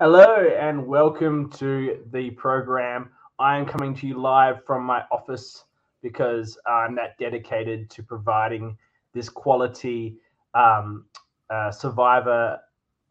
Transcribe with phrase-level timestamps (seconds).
[0.00, 3.10] Hello and welcome to the program.
[3.38, 5.66] I am coming to you live from my office
[6.02, 8.76] because I'm that dedicated to providing
[9.12, 10.16] this quality
[10.54, 11.04] um,
[11.48, 12.58] uh, survivor,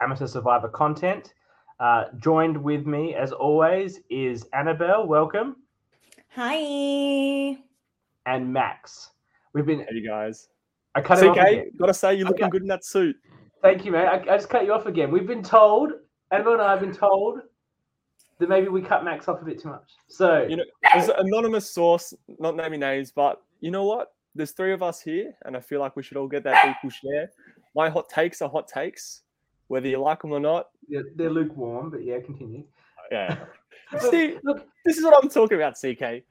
[0.01, 1.33] amateur survivor content.
[1.79, 5.07] Uh, joined with me, as always, is Annabelle.
[5.07, 5.55] Welcome.
[6.35, 7.57] Hi.
[8.25, 9.11] And Max.
[9.53, 9.85] We've been.
[9.89, 10.49] Hey guys.
[10.95, 11.37] I cut CK, it off.
[11.37, 11.71] again.
[11.77, 12.51] gotta say you're looking Okay.
[12.51, 13.15] good in that suit.
[13.61, 14.07] Thank you, man.
[14.07, 15.09] I, I just cut you off again.
[15.09, 15.93] We've been told,
[16.33, 17.41] Annabelle and I have been told
[18.39, 19.91] that maybe we cut Max off a bit too much.
[20.07, 24.13] So You know, there's an anonymous source, not naming names, but you know what?
[24.35, 26.89] There's three of us here, and I feel like we should all get that equal
[26.89, 27.29] share.
[27.75, 29.21] My hot takes are hot takes,
[29.67, 30.69] whether you like them or not.
[30.89, 32.63] they're, they're lukewarm, but yeah, continue.
[33.11, 33.37] Yeah.
[33.99, 36.23] See, look, this is what I'm talking about, CK.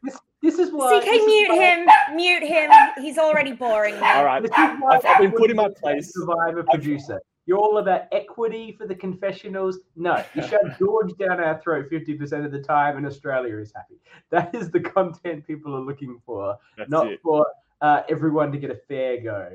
[0.43, 0.99] this is why.
[0.99, 2.17] CK, this mute why- him.
[2.17, 2.71] Mute him.
[3.01, 4.07] He's already boring me.
[4.09, 4.43] All right.
[4.43, 6.13] This is why I've- I've been put in my Edward is a place.
[6.13, 7.21] Survivor producer.
[7.47, 9.81] You're all about equity for the confessionals.
[9.97, 13.97] No, you shove George down our throat 50% of the time, and Australia is happy.
[14.31, 17.21] That is the content people are looking for, That's not it.
[17.23, 17.47] for
[17.81, 19.49] uh, everyone to get a fair go.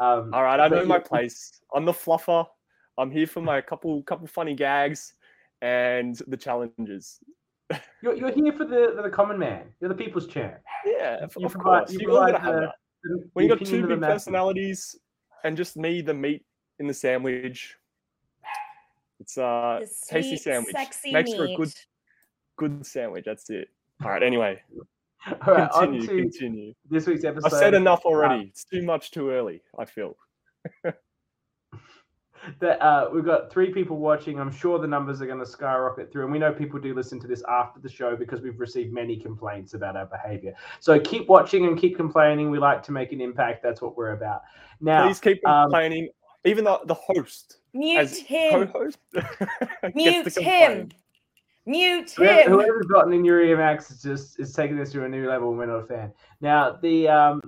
[0.00, 1.60] Um, All right, I know my place.
[1.74, 2.46] I'm the fluffer.
[2.96, 5.14] I'm here for my couple couple funny gags
[5.62, 7.18] and the challenges.
[8.02, 9.62] You're, you're here for the, the common man.
[9.80, 10.56] You're the people's champ.
[10.84, 11.92] Yeah, of, You of provide- course.
[11.92, 12.72] you You provide the-.
[13.02, 14.96] The- when you got two big personalities
[15.44, 16.42] and just me, the meat
[16.78, 17.76] in the sandwich,
[19.20, 20.74] it's uh The tasty sandwich.
[20.74, 21.72] Sexy Makes for a good
[22.56, 23.24] good sandwich.
[23.26, 23.68] That's it.
[24.02, 24.22] All right.
[24.22, 24.60] Anyway,
[25.46, 26.06] All right, on continue.
[26.06, 26.74] to Continue.
[26.90, 27.46] this week's episode.
[27.46, 27.58] I episode.
[27.58, 28.46] said enough already.
[28.48, 29.62] It's too much too early.
[29.78, 30.16] I feel.
[32.60, 34.38] that uh, we've got three people watching.
[34.38, 37.18] I'm sure the numbers are going to skyrocket through, and we know people do listen
[37.20, 40.54] to this after the show because we've received many complaints about our behavior.
[40.80, 42.50] So keep watching and keep complaining.
[42.50, 43.62] We like to make an impact.
[43.62, 44.42] That's what we're about.
[44.80, 46.08] Now, Please keep um, complaining.
[46.44, 48.68] Even the, the host Mute as him.
[48.68, 48.98] co-host
[49.94, 50.24] Mute him.
[50.24, 50.92] complain.
[51.66, 52.50] Mute whoever, him.
[52.52, 55.48] whoever's gotten in your ear, Max, is just is taking this to a new level.
[55.48, 56.12] and We're not a fan.
[56.42, 57.40] Now, the um,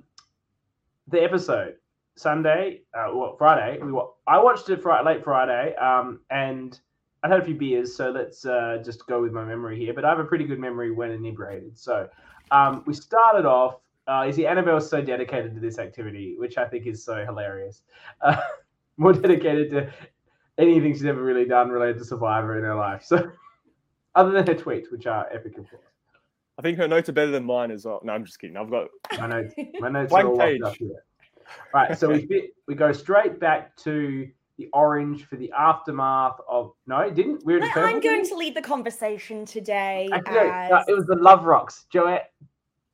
[1.09, 1.75] the episode
[2.17, 3.79] Sunday, uh, well, Friday.
[3.83, 6.81] We wa- I watched it Friday, late Friday, um, and
[7.23, 9.93] I had a few beers, so let's uh, just go with my memory here.
[9.93, 11.79] But I have a pretty good memory when inebriated.
[11.79, 12.09] So
[12.51, 13.77] um, we started off.
[14.09, 17.83] Uh, you see, Annabelle's so dedicated to this activity, which I think is so hilarious.
[18.23, 18.37] Uh,
[18.99, 19.93] more dedicated to
[20.59, 23.05] anything she's ever really done related to Survivor in her life.
[23.05, 23.31] So,
[24.15, 25.83] other than her tweets, which are epic, of course.
[26.59, 28.01] I think her notes are better than mine as well.
[28.03, 28.57] No, I'm just kidding.
[28.57, 30.63] I've got My notes, my notes are all page.
[30.63, 31.05] up here.
[31.75, 34.27] Right, so we fit, we go straight back to
[34.59, 37.45] the orange for the aftermath of no, it didn't.
[37.45, 40.09] We're Well, I'm going to lead the conversation today.
[40.11, 41.85] Actually, no, no, it was the love rocks.
[41.93, 42.19] Joe,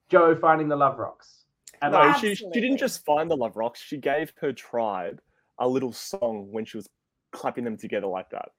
[0.09, 1.45] Joe finding the love rocks.
[1.81, 2.01] And no.
[2.01, 3.81] like, She she didn't just find the love rocks.
[3.81, 5.21] She gave her tribe
[5.59, 6.89] a little song when she was
[7.33, 8.51] clapping them together like that.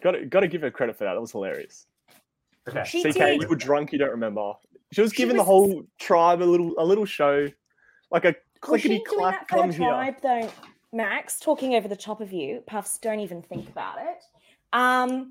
[0.00, 1.14] Got to got to give her credit for that.
[1.14, 1.86] That was hilarious.
[2.68, 3.42] okay, She CK, did.
[3.42, 3.92] you were drunk.
[3.92, 4.52] You don't remember.
[4.92, 7.46] She was She giving the whole tribe a little a little show,
[8.10, 9.48] like a Was clickety she doing clack.
[9.48, 9.88] that her Come here.
[9.88, 10.50] tribe, though,
[10.92, 11.38] Max?
[11.40, 12.98] Talking over the top of you, puffs.
[12.98, 14.22] Don't even think about it.
[14.72, 15.30] Um,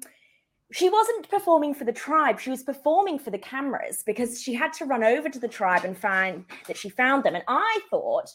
[0.71, 2.39] she wasn't performing for the tribe.
[2.39, 5.83] She was performing for the cameras because she had to run over to the tribe
[5.83, 7.35] and find that she found them.
[7.35, 8.33] And I thought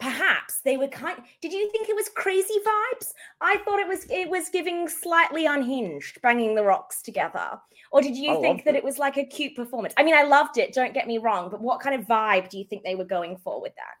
[0.00, 1.18] perhaps they were kind.
[1.40, 3.12] Did you think it was crazy vibes?
[3.40, 4.06] I thought it was.
[4.10, 7.60] It was giving slightly unhinged, banging the rocks together.
[7.90, 8.78] Or did you I think that it.
[8.78, 9.94] it was like a cute performance?
[9.96, 10.72] I mean, I loved it.
[10.72, 13.36] Don't get me wrong, but what kind of vibe do you think they were going
[13.38, 13.94] for with that?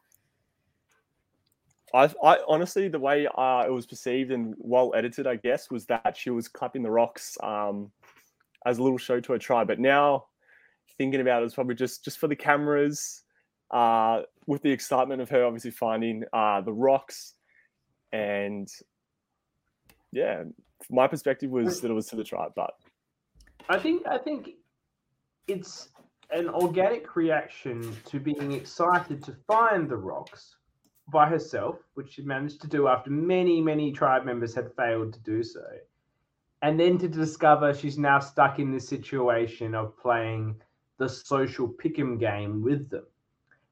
[1.94, 5.86] I, I honestly, the way uh, it was perceived and well edited, I guess, was
[5.86, 7.90] that she was clapping the rocks um,
[8.66, 9.68] as a little show to her tribe.
[9.68, 10.26] But now,
[10.98, 13.24] thinking about it, it's probably just just for the cameras,
[13.70, 17.34] uh, with the excitement of her obviously finding uh, the rocks,
[18.12, 18.68] and
[20.12, 20.44] yeah,
[20.90, 22.52] my perspective was that it was to the tribe.
[22.56, 22.70] But
[23.68, 24.50] I think I think
[25.46, 25.88] it's
[26.30, 30.56] an organic reaction to being excited to find the rocks
[31.10, 35.20] by herself, which she managed to do after many, many tribe members had failed to
[35.20, 35.64] do so.
[36.60, 40.60] And then to discover she's now stuck in this situation of playing
[40.98, 43.06] the social pick'em game with them,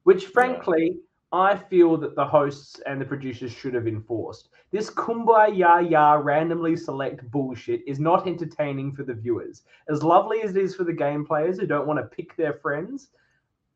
[0.07, 0.99] which frankly,
[1.33, 4.47] I feel that the hosts and the producers should have enforced.
[4.71, 9.63] This kumbaya ya randomly select bullshit is not entertaining for the viewers.
[9.89, 12.53] As lovely as it is for the game players who don't want to pick their
[12.53, 13.09] friends,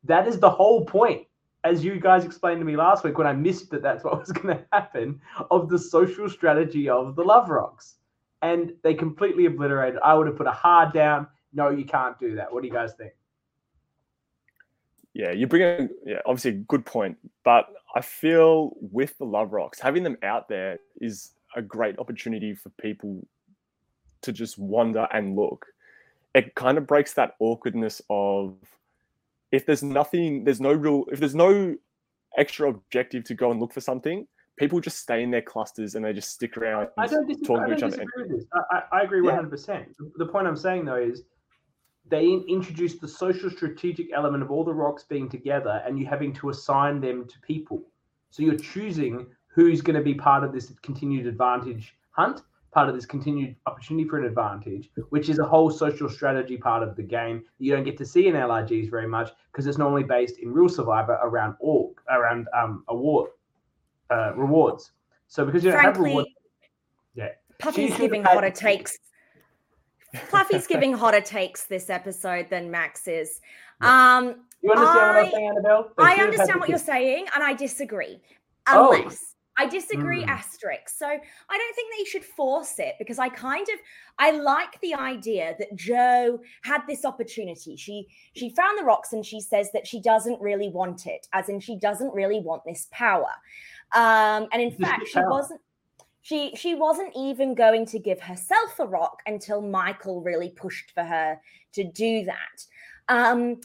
[0.04, 1.26] that is the whole point.
[1.64, 4.32] As you guys explained to me last week when I missed that that's what was
[4.32, 5.20] going to happen
[5.50, 7.96] of the social strategy of the Love Rocks.
[8.40, 10.00] And they completely obliterated.
[10.02, 11.26] I would have put a hard down.
[11.52, 12.50] No, you can't do that.
[12.50, 13.12] What do you guys think?
[15.14, 17.16] Yeah, you bring in yeah, obviously a good point.
[17.44, 22.54] But I feel with the Love Rocks, having them out there is a great opportunity
[22.54, 23.26] for people
[24.22, 25.66] to just wander and look.
[26.34, 28.56] It kind of breaks that awkwardness of
[29.50, 31.76] if there's nothing, there's no real, if there's no
[32.38, 34.26] extra objective to go and look for something,
[34.56, 37.68] people just stay in their clusters and they just stick around I don't disagree, talking
[37.68, 38.04] to each other.
[38.54, 39.42] I, I, I agree Yeah.
[39.42, 39.86] 100%.
[40.16, 41.24] The point I'm saying, though, is
[42.12, 46.04] they in- introduced the social strategic element of all the rocks being together and you
[46.04, 47.82] having to assign them to people.
[48.28, 52.94] So you're choosing who's going to be part of this continued advantage hunt, part of
[52.94, 57.02] this continued opportunity for an advantage, which is a whole social strategy part of the
[57.02, 60.38] game that you don't get to see in LRGs very much because it's normally based
[60.38, 63.30] in real Survivor around org, around um, award
[64.10, 64.92] uh, rewards.
[65.28, 66.28] So because you don't have rewards,
[67.14, 67.30] Yeah.
[67.58, 68.98] Puffy's giving had- it takes.
[70.14, 73.40] Fluffy's giving hotter takes this episode than Max is.
[73.80, 75.92] Um, You understand what I'm saying, Annabelle?
[75.96, 78.20] They I should have had understand what you're saying, and I disagree.
[78.66, 79.10] Oh.
[79.58, 80.28] I disagree, Mm.
[80.28, 80.88] asterisk.
[80.88, 83.78] So I don't think they should force it because I kind of
[84.18, 87.76] I like the idea that Joe had this opportunity.
[87.76, 91.50] She she found the rocks and she says that she doesn't really want it, as
[91.50, 93.28] in she doesn't really want this power.
[93.94, 95.28] Um, and in This fact, she power.
[95.30, 95.60] wasn't
[96.22, 101.02] she she wasn't even going to give herself a rock until Michael really pushed for
[101.02, 101.38] her
[101.74, 102.64] to do that.
[103.08, 103.60] Um,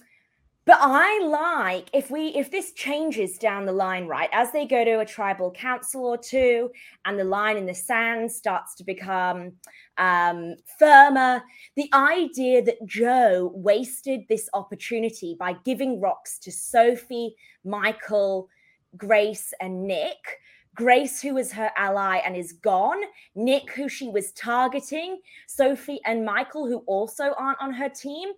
[0.65, 4.83] but I like if we if this changes down the line, right, as they go
[4.83, 6.69] to a tribal council or two,
[7.05, 9.53] and the line in the sand starts to become
[9.97, 11.41] um, firmer.
[11.77, 18.49] The idea that Joe wasted this opportunity by giving rocks to Sophie, Michael,
[18.97, 20.39] Grace, and Nick.
[20.77, 23.01] Grace, who was her ally and is gone.
[23.33, 25.19] Nick, who she was targeting.
[25.47, 28.29] Sophie and Michael, who also aren't on her team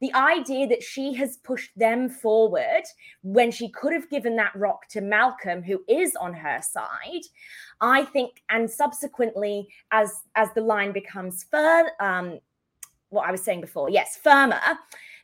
[0.00, 2.84] the idea that she has pushed them forward
[3.22, 7.24] when she could have given that rock to Malcolm, who is on her side,
[7.80, 12.38] I think, and subsequently, as as the line becomes fur, um,
[13.10, 14.60] what I was saying before, yes, firmer.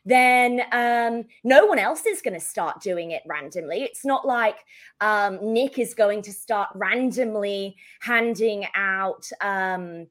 [0.05, 3.81] Then um, no one else is going to start doing it randomly.
[3.81, 4.57] It's not like
[5.01, 10.05] um, Nick is going to start randomly handing out um,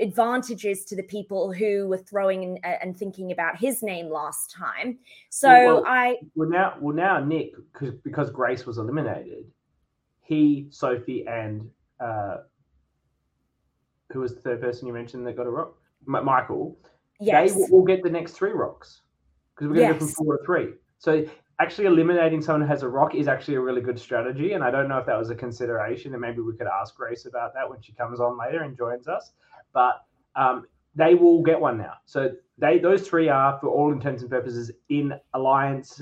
[0.00, 4.50] advantages to the people who were throwing in, uh, and thinking about his name last
[4.50, 4.98] time.
[5.28, 9.44] So well, I Well, now, well, now Nick, because because Grace was eliminated,
[10.22, 11.68] he, Sophie, and
[12.00, 12.38] uh,
[14.10, 15.74] who was the third person you mentioned that got a rock?
[16.08, 16.78] M- Michael.
[17.20, 19.02] yes, They will, will get the next three rocks
[19.54, 20.68] because we're going to go from four to three.
[20.98, 21.24] So
[21.60, 24.52] actually eliminating someone who has a rock is actually a really good strategy.
[24.52, 26.12] And I don't know if that was a consideration.
[26.12, 29.06] And maybe we could ask Grace about that when she comes on later and joins
[29.06, 29.32] us.
[29.72, 30.04] But
[30.36, 31.94] um, they will get one now.
[32.04, 36.00] So they those three are, for all intents and purposes, in alliance,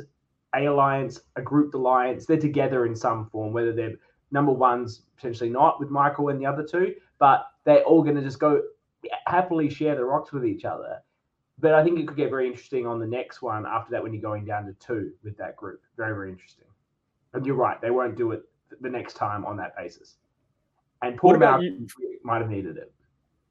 [0.55, 2.27] a alliance, a grouped alliance.
[2.27, 3.95] They're together in some form, whether they're
[4.31, 8.23] number ones potentially not with Michael and the other two, but they're all going to
[8.23, 8.63] just go
[9.27, 11.03] happily share the rocks with each other.
[11.63, 14.13] But I think it could get very interesting on the next one after that when
[14.13, 15.81] you're going down to two with that group.
[15.97, 16.67] Very, very interesting.
[17.33, 18.43] And you're right, they won't do it
[18.81, 20.17] the next time on that basis.
[21.03, 21.87] And Malcolm
[22.25, 22.93] might have needed it.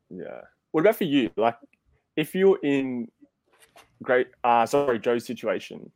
[0.10, 0.42] Yeah.
[0.72, 1.30] What about for you?
[1.38, 1.56] Like,
[2.18, 3.08] if you're in
[4.04, 5.90] great, uh, sorry, Joe's situation,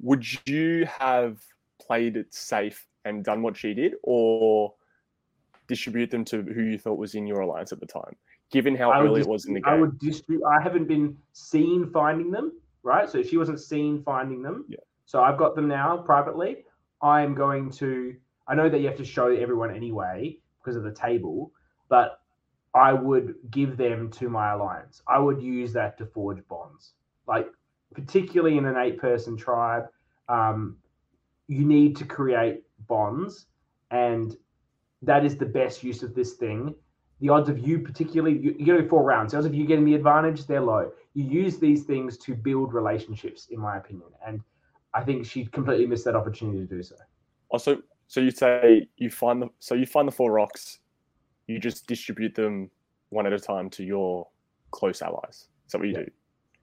[0.00, 1.38] would you have
[1.80, 4.72] played it safe and done what she did, or
[5.66, 8.14] distribute them to who you thought was in your alliance at the time?
[8.54, 9.74] Given how early just- it was in the game.
[9.74, 10.44] I would distribute.
[10.44, 12.52] I haven't been seen finding them,
[12.84, 13.10] right?
[13.10, 14.64] So she wasn't seen finding them.
[14.68, 14.76] Yeah.
[15.06, 16.64] So I've got them now privately.
[17.02, 18.14] I'm going to.
[18.46, 21.50] I know that you have to show everyone anyway because of the table,
[21.88, 22.20] but
[22.74, 25.02] I would give them to my alliance.
[25.08, 26.92] I would use that to forge bonds.
[27.26, 27.48] Like
[27.92, 29.86] particularly in an eight-person tribe,
[30.28, 30.76] um,
[31.48, 33.46] you need to create bonds,
[33.90, 34.36] and
[35.02, 36.74] that is the best use of this thing
[37.20, 39.84] the odds of you particularly you, you go four rounds the odds of you getting
[39.84, 44.40] the advantage they're low you use these things to build relationships in my opinion and
[44.94, 47.04] i think she completely missed that opportunity to do so oh,
[47.50, 50.80] also, so you say you find the so you find the four rocks,
[51.46, 52.70] you just distribute them
[53.10, 54.26] one at a time to your
[54.72, 55.48] close allies.
[55.66, 56.04] Is that what you Yeah.
[56.04, 56.10] do?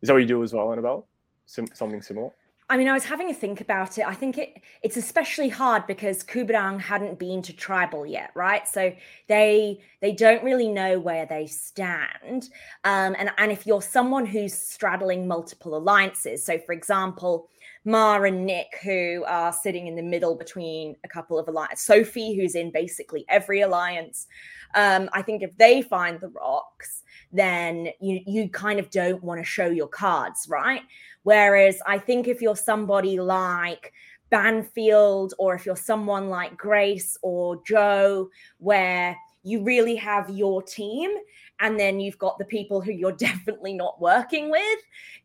[0.01, 1.08] Is that what you do as well, Annabelle?
[1.46, 2.31] Sim- something similar?
[2.72, 4.08] I mean, I was having a think about it.
[4.08, 8.66] I think it it's especially hard because Kuberang hadn't been to tribal yet, right?
[8.66, 8.94] So
[9.28, 12.48] they they don't really know where they stand.
[12.86, 17.50] Um, and and if you're someone who's straddling multiple alliances, so for example,
[17.84, 22.38] Ma and Nick, who are sitting in the middle between a couple of alliances, Sophie,
[22.38, 24.28] who's in basically every alliance.
[24.75, 27.00] Um, I think if they find the rocks,
[27.34, 30.82] then you you kind of don't want to show your cards, right?
[31.24, 33.94] Whereas I think if you're somebody like
[34.30, 41.12] Banfield or if you're someone like Grace or Joe, where you really have your team
[41.60, 44.80] and then you've got the people who you're definitely not working with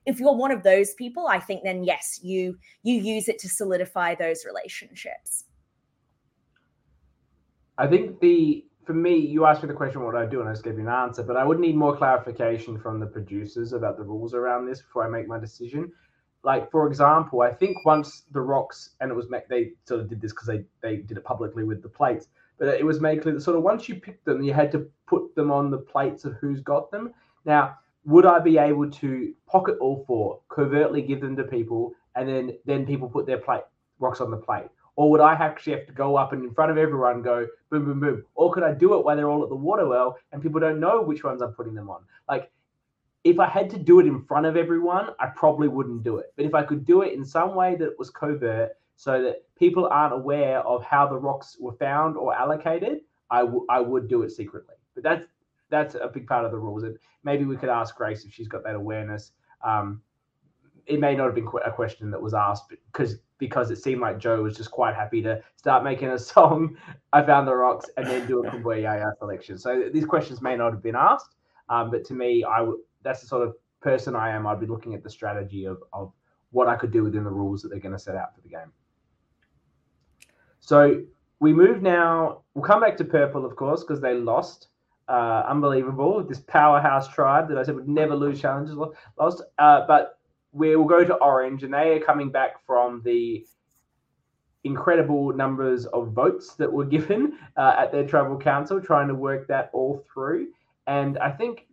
[0.07, 3.47] if you're one of those people i think then yes you you use it to
[3.47, 5.45] solidify those relationships
[7.79, 10.53] I think the for me, you asked me the question, what I do, and I
[10.53, 11.25] just gave you an answer.
[11.25, 15.05] But I would need more clarification from the producers about the rules around this before
[15.05, 15.93] I make my decision.
[16.45, 20.21] Like for example, I think once the rocks and it was they sort of did
[20.21, 23.35] this because they they did it publicly with the plates, but it was made clear
[23.35, 26.25] that sort of once you picked them, you had to put them on the plates
[26.25, 27.13] of who's got them.
[27.45, 32.29] Now, would I be able to pocket all four, covertly give them to people, and
[32.29, 33.65] then then people put their plate
[33.99, 34.69] rocks on the plate?
[34.97, 37.85] Or would I actually have to go up and in front of everyone go boom,
[37.85, 38.25] boom, boom?
[38.35, 40.81] Or could I do it while they're all at the water well and people don't
[40.81, 42.01] know which ones I'm putting them on?
[42.29, 42.51] Like,
[43.23, 46.33] if I had to do it in front of everyone, I probably wouldn't do it.
[46.37, 49.87] But if I could do it in some way that was covert so that people
[49.89, 53.01] aren't aware of how the rocks were found or allocated,
[53.31, 54.77] I, w- I would do it secretly.
[54.95, 55.27] But that's
[55.69, 56.85] that's a big part of the rules.
[56.85, 59.33] And maybe we could ask Grace if she's got that awareness.
[59.65, 60.01] Um,
[60.87, 64.19] it may not have been a question that was asked because because it seemed like
[64.19, 66.77] Joe was just quite happy to start making a song.
[67.13, 69.59] I found the rocks and then do a Kumbaya selection.
[69.59, 71.37] So these questions may not have been asked,
[71.69, 74.47] um, but to me, I w- that's the sort of person I am.
[74.47, 76.13] I'd be looking at the strategy of of
[76.51, 78.49] what I could do within the rules that they're going to set out for the
[78.49, 78.73] game.
[80.61, 81.03] So
[81.39, 82.43] we move now.
[82.55, 84.69] We'll come back to purple, of course, because they lost.
[85.09, 86.25] Uh, unbelievable.
[86.25, 89.43] This powerhouse tribe that I said would never lose challenges lost.
[89.59, 90.16] Uh, but
[90.57, 93.45] we will go to Orange, and they are coming back from the
[94.65, 99.47] incredible numbers of votes that were given uh, at their travel council, trying to work
[99.49, 100.49] that all through.
[100.87, 101.67] And I think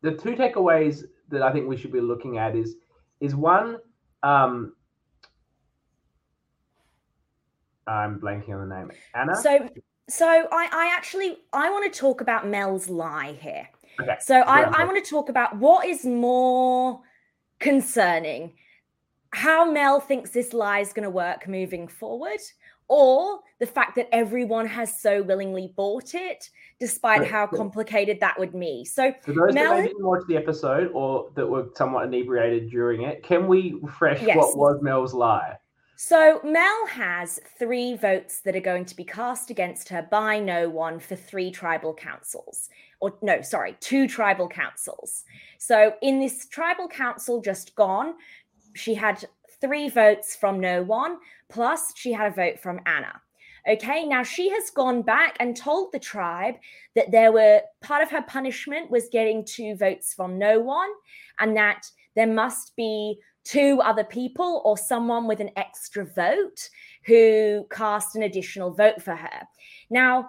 [0.00, 2.76] the two takeaways that I think we should be looking at is
[3.20, 3.78] is one.
[4.22, 4.72] Um,
[7.86, 8.90] I'm blanking on the name.
[9.14, 9.36] Anna.
[9.36, 9.68] So,
[10.08, 13.68] so I, I actually I want to talk about Mel's lie here.
[14.00, 14.16] Okay.
[14.20, 17.00] So I, I want to talk about what is more
[17.58, 18.52] concerning
[19.32, 22.40] how Mel thinks this lie is going to work moving forward,
[22.88, 26.48] or the fact that everyone has so willingly bought it,
[26.78, 28.84] despite how complicated that would be.
[28.84, 33.02] So, For those Mel, that didn't watch the episode or that were somewhat inebriated during
[33.02, 34.36] it, can we refresh Yes.
[34.36, 35.56] what was Mel's lie?
[35.98, 40.68] so Mel has three votes that are going to be cast against her by no
[40.68, 42.68] one for three tribal councils.
[43.00, 45.24] Or no, sorry, two tribal councils.
[45.58, 48.14] So in this tribal council just gone,
[48.74, 49.24] she had
[49.60, 53.20] three votes from no one, plus she had a vote from Anna.
[53.68, 56.54] Okay, now she has gone back and told the tribe
[56.94, 60.90] that there were part of her punishment was getting two votes from no one,
[61.40, 66.68] and that there must be two other people or someone with an extra vote
[67.04, 69.42] who cast an additional vote for her.
[69.90, 70.28] Now,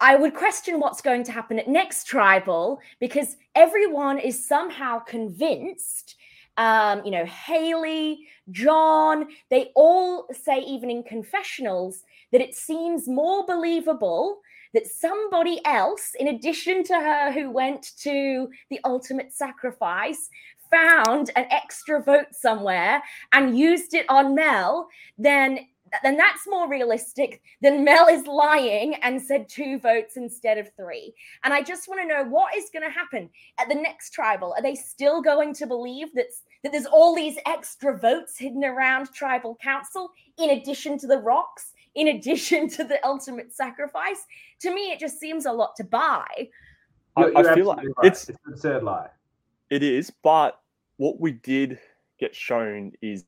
[0.00, 6.16] I would question what's going to happen at next tribal because everyone is somehow convinced.
[6.58, 13.44] Um, you know, Haley, John, they all say, even in confessionals, that it seems more
[13.46, 14.40] believable
[14.74, 20.28] that somebody else, in addition to her who went to the ultimate sacrifice,
[20.70, 25.60] found an extra vote somewhere and used it on Mel, then
[26.02, 31.14] then that's more realistic than Mel is lying and said two votes instead of three.
[31.44, 34.54] And I just want to know what is going to happen at the next tribal.
[34.56, 36.26] Are they still going to believe that,
[36.62, 41.72] that there's all these extra votes hidden around tribal council in addition to the rocks,
[41.94, 44.26] in addition to the ultimate sacrifice?
[44.60, 46.26] To me, it just seems a lot to buy.
[47.16, 47.94] I, You're- I you're feel like right.
[48.02, 49.08] it's it's an absurd lie.
[49.70, 50.60] It is, but
[50.96, 51.78] what we did
[52.18, 53.24] get shown is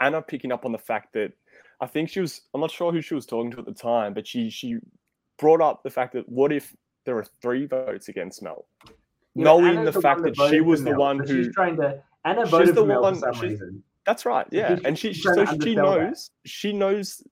[0.00, 1.32] Anna picking up on the fact that
[1.80, 4.14] I think she was I'm not sure who she was talking to at the time,
[4.14, 4.78] but she she
[5.38, 8.66] brought up the fact that what if there are three votes against Mel?
[9.34, 12.00] Know, Knowing Anna's the fact that she was the Mel, one who she's trying to.
[12.24, 13.82] Anna She's voted the for Mel one- for some she's- reason.
[14.06, 14.68] That's right, yeah.
[14.68, 16.00] She's- And she she's so she undersell that.
[16.04, 17.22] knows she knows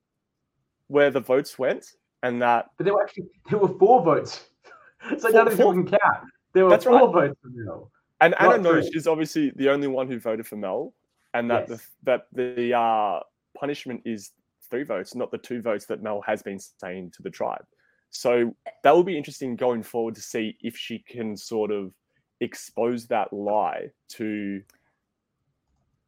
[0.89, 1.87] where the votes went
[2.23, 4.49] and that But there were actually there were four votes.
[5.19, 6.25] so Four- none of them can count.
[6.55, 7.29] There were That's four right.
[7.29, 7.91] votes for Mel.
[8.21, 8.93] and Anna knows three.
[8.95, 10.93] she's obviously the only one who voted for Mel,
[11.35, 11.79] and that Yes.
[11.79, 13.21] the that the uh,
[13.59, 14.31] punishment is
[14.71, 17.65] three votes, not the two votes that Mel has been saying to the tribe.
[18.11, 18.55] So
[18.85, 21.93] that will be interesting going forward to see if she can sort of
[22.41, 24.63] expose that lie to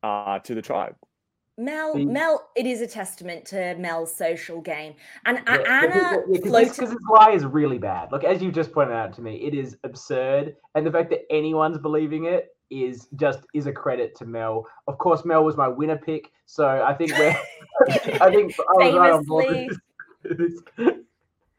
[0.03, 0.95] uh, to the tribe.
[1.57, 4.95] Mel, Mel, it is a testament to Mel's social game.
[5.25, 6.87] And Yeah, A- Anna because floated.
[6.89, 8.11] this lie is really bad.
[8.11, 11.21] Look, as you just pointed out to me, it is absurd, and the fact that
[11.31, 14.67] anyone's believing it is just is a credit to Mel.
[14.87, 17.37] Of course, Mel was my winner pick, so I think we're.
[18.21, 20.61] I think I was right on board with this.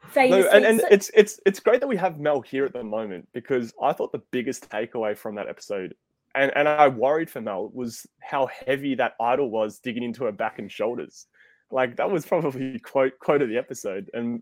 [0.09, 2.83] Famously, No, and, and it's it's it's great that we have Mel here at the
[2.83, 5.95] moment because I thought the biggest takeaway from that episode,
[6.35, 10.31] and, and I worried for Mel, was how heavy that idol was digging into her
[10.31, 11.27] back and shoulders.
[11.71, 14.41] Like that was probably quote quote of the episode and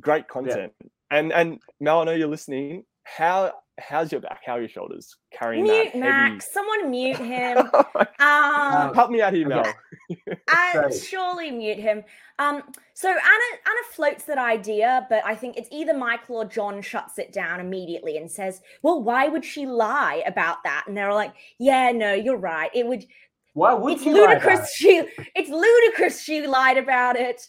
[0.00, 0.72] great content.
[1.10, 2.84] And and Mel, I know you're listening.
[3.04, 4.40] How how's your back?
[4.44, 6.00] How are your shoulders carrying mute that heavy?
[6.00, 6.52] Max.
[6.52, 7.70] Someone mute him.
[8.20, 9.72] Oh Um, Help me out here, Okay.
[10.26, 10.84] Mel.
[10.84, 12.02] and surely mute him.
[12.40, 12.62] Um,
[12.94, 17.18] so Anna Anna floats that idea, but I think it's either Michael or John shuts
[17.18, 21.32] it down immediately and says, "Well, why would she lie about that?" And they're like,
[21.58, 22.70] "Yeah, no, you're right.
[22.74, 23.06] It would.
[23.54, 24.74] Why would it's she lie about ludicrous.
[24.74, 25.02] She.
[25.36, 26.20] It's ludicrous.
[26.22, 27.40] She lied about it.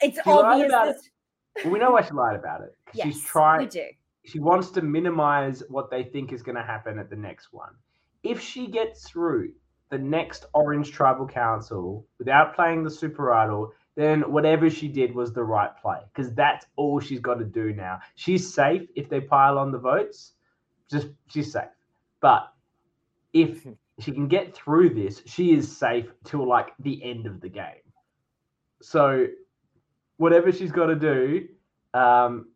[0.00, 0.68] It's She lied obvious.
[0.68, 1.02] about that- it.
[1.56, 1.64] it?
[1.64, 2.70] Well, we know why she lied about it.
[2.94, 3.60] Yes, she's trying.
[3.60, 3.86] We do.
[4.26, 7.74] She wants to minimize what they think is going to happen at the next one.
[8.22, 9.52] If she gets through
[9.90, 15.32] the next Orange Tribal Council without playing the Super Idol, then whatever she did was
[15.32, 18.00] the right play because that's all she's got to do now.
[18.16, 20.32] She's safe if they pile on the votes,
[20.90, 21.64] just she's safe.
[22.20, 22.52] But
[23.32, 23.66] if
[24.00, 27.86] she can get through this, she is safe till like the end of the game.
[28.82, 29.26] So
[30.16, 31.48] whatever she's got to do,
[31.94, 32.48] um,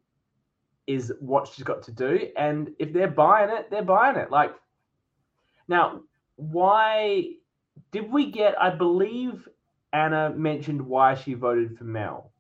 [0.87, 2.29] is what she's got to do.
[2.37, 4.31] And if they're buying it, they're buying it.
[4.31, 4.55] Like
[5.69, 6.03] now,
[6.37, 7.35] why
[7.93, 8.61] did we get?
[8.61, 9.49] I believe
[9.93, 12.33] Anna mentioned why she voted for Mel.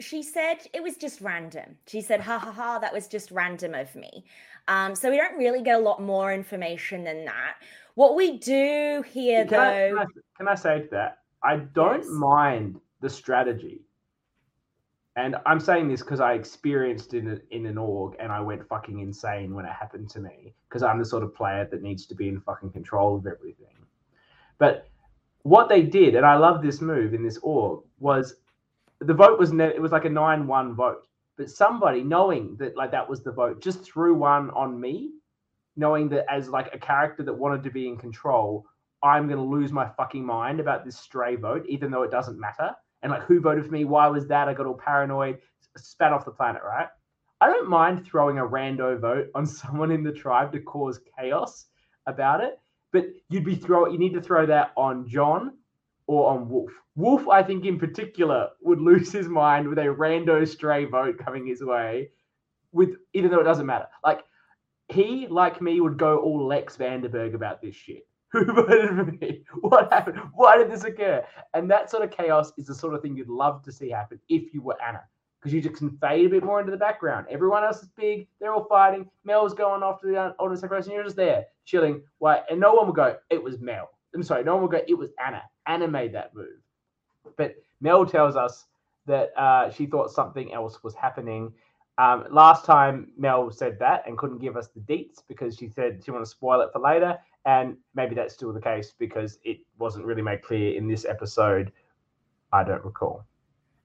[0.00, 1.76] she said it was just random.
[1.86, 4.24] She said, ha ha ha, that was just random of me.
[4.68, 7.56] Um, so we don't really get a lot more information than that.
[7.96, 10.04] What we do here, Can I, can, though, I,
[10.38, 11.18] can I say to that?
[11.42, 12.08] I don't Yes.
[12.08, 13.82] mind the strategy.
[15.16, 19.00] And I'm saying this because I experienced in, in an org and I went fucking
[19.00, 22.14] insane when it happened to me because I'm the sort of player that needs to
[22.14, 23.74] be in fucking control of everything.
[24.58, 24.88] But
[25.42, 28.36] what they did, and I love this move in this org, was
[29.00, 32.76] the vote was ne- it was like a nine one vote, but somebody knowing that
[32.76, 35.10] like that was the vote just threw one on me,
[35.76, 38.66] knowing that as like a character that wanted to be in control,
[39.02, 42.76] I'm gonna lose my fucking mind about this stray vote, even though it doesn't matter.
[43.02, 43.84] And like who voted for me?
[43.84, 44.48] Why was that?
[44.48, 45.38] I got all paranoid,
[45.76, 46.88] spat off the planet, right?
[47.40, 51.66] I don't mind throwing a rando vote on someone in the tribe to cause chaos
[52.06, 52.58] about it,
[52.92, 55.54] but you'd be throw you need to throw that on John
[56.06, 56.72] or on Wolf.
[56.96, 61.46] Wolf, I think in particular, would lose his mind with a rando stray vote coming
[61.46, 62.10] his way,
[62.72, 63.86] with even though it doesn't matter.
[64.04, 64.24] Like
[64.88, 68.06] he, like me, would go all Lex van den Berghe about this shit.
[68.32, 69.42] Who voted for me?
[69.60, 70.18] What happened?
[70.34, 71.24] Why did this occur?
[71.52, 74.20] And that sort of chaos is the sort of thing you'd love to see happen
[74.28, 75.02] if you were Anna.
[75.40, 77.26] Because you just can fade a bit more into the background.
[77.30, 78.28] Everyone else is big.
[78.38, 79.10] They're all fighting.
[79.24, 80.92] Mel's going off to the older person.
[80.92, 82.02] You're just there, chilling.
[82.18, 82.42] Why?
[82.50, 83.90] And no one will go, it was Mel.
[84.14, 85.42] I'm sorry, no one will go, it was Anna.
[85.66, 86.60] Anna made that move.
[87.36, 88.66] But Mel tells us
[89.06, 91.52] that uh, she thought something else was happening.
[91.98, 96.02] Um, last time Mel said that and couldn't give us the deets because she said
[96.04, 97.18] she wanted to spoil it for later.
[97.46, 101.72] And maybe that's still the case because it wasn't really made clear in this episode.
[102.52, 103.24] I don't recall.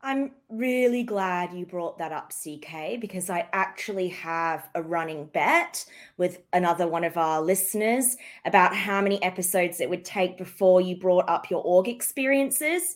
[0.05, 5.83] I'm really glad you brought that up, CK, because I actually have a running bet
[6.17, 8.15] with another one of our listeners
[8.45, 12.95] about how many episodes it would take before you brought up your org experiences.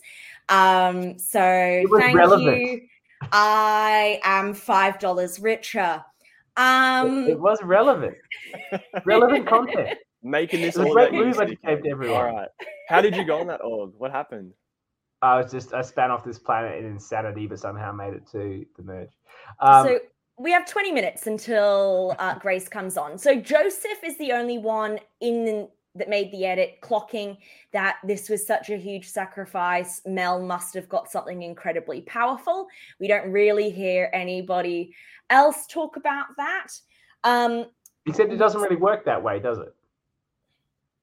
[0.50, 2.60] Um, so thank relevant.
[2.60, 2.82] you.
[3.32, 6.04] I am five dollars richer.
[6.56, 8.16] Um, it, it was relevant,
[9.04, 9.98] relevant content.
[10.22, 11.58] Making this all great about move I Steve.
[11.64, 12.16] gave to everyone.
[12.16, 12.48] All right.
[12.88, 13.92] How did you go on that org?
[13.96, 14.52] What happened?
[15.22, 18.64] I was just I span off this planet in insanity, but somehow made it to
[18.76, 19.10] the merge.
[19.60, 19.98] Um, so
[20.38, 23.18] we have 20 minutes until uh, Grace comes on.
[23.18, 27.36] So Joseph is the only one in that made the edit, clocking
[27.72, 30.00] that this was such a huge sacrifice.
[30.06, 32.68] Mel must have got something incredibly powerful.
[33.00, 34.94] We don't really hear anybody
[35.30, 36.68] else talk about that.
[37.24, 37.66] Um,
[38.06, 39.74] except it doesn't really work that way, does it?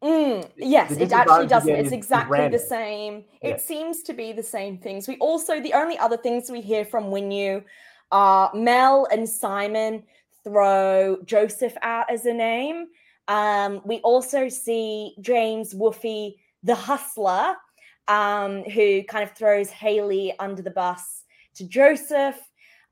[0.03, 1.73] Mm, yes, it actually doesn't.
[1.73, 3.23] It's exactly the same.
[3.41, 5.07] It seems to be the same things.
[5.07, 7.63] We also, the only other things we hear from Winu
[8.11, 10.03] are Mel and Simon
[10.43, 12.87] throw Joseph out as a name.
[13.27, 17.55] Um, we also see James Woofy, the hustler,
[18.07, 21.23] um, who kind of throws Haley under the bus
[21.55, 22.39] to Joseph.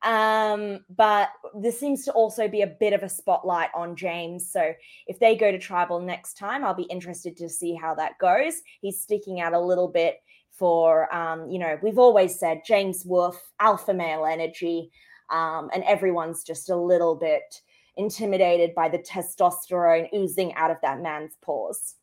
[0.02, 1.30] Um, but
[1.60, 4.52] this seems to also be a bit of a spotlight on James.
[4.52, 4.74] So
[5.08, 8.56] if they go to tribal next time, I'll be interested to see how that goes.
[8.82, 10.18] He's sticking out a little bit
[10.52, 14.92] for, um, you know, we've always said James Wolf, alpha male energy,
[15.30, 17.62] um, and everyone's just a little bit
[17.98, 21.96] intimidated by the testosterone oozing out of that man's pores.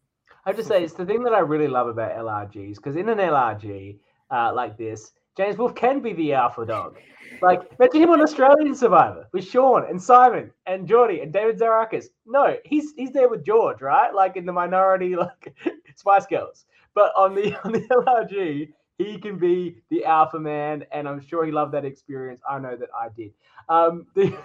[0.44, 3.09] I have to say, it's the thing that I really love about LRGs because in
[3.09, 3.98] an LRG
[4.31, 6.99] uh, like this, James Wolfe can be the alpha dog.
[7.40, 12.07] Like, imagine him on Australian Survivor with Sean and Simon and Geordie and David Zaharakis.
[12.27, 14.14] No, he's he's there with George, right?
[14.14, 15.55] Like in the minority, like
[15.97, 16.66] Spice Girls.
[16.95, 21.45] But on the on the LRG, he can be the alpha man, and I'm sure
[21.45, 22.42] he loved that experience.
[22.49, 23.33] I know that I did.
[23.68, 24.37] Um, the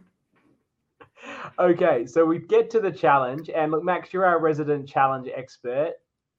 [1.58, 5.92] okay, so we get to the challenge, and look, Max, you're our resident challenge expert.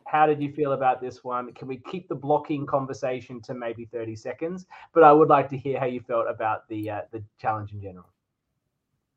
[0.05, 1.53] How did you feel about this one?
[1.53, 4.65] Can we keep the blocking conversation to maybe 30 seconds?
[4.93, 7.81] But I would like to hear how you felt about the uh, the challenge in
[7.81, 8.05] general.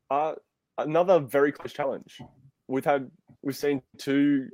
[0.09, 0.33] Uh,
[0.77, 2.21] another very close challenge.
[2.67, 3.09] We've had
[3.41, 4.49] we've seen two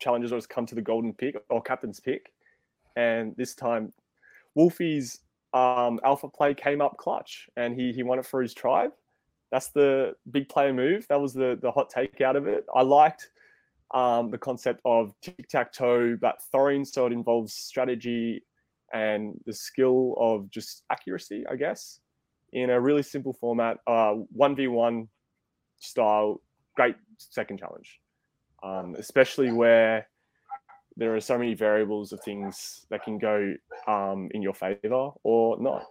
[0.00, 2.32] challenges always come to the golden pick or captain's pick,
[2.96, 3.92] and this time
[4.56, 5.20] Wolfie's
[5.54, 8.92] um, alpha play came up clutch, and he he won it for his tribe.
[9.50, 11.06] That's the big player move.
[11.08, 12.66] That was the the hot take out of it.
[12.74, 13.30] I liked
[13.92, 18.42] um, the concept of tic tac toe, but Thorin, so it involves strategy
[18.92, 22.00] and the skill of just accuracy, I guess,
[22.52, 25.08] in a really simple format, uh one v one
[25.78, 26.40] style.
[26.76, 28.00] Great second challenge,
[28.62, 30.06] um, especially where
[30.98, 33.54] there are so many variables of things that can go
[33.86, 35.86] um, in your favor or not.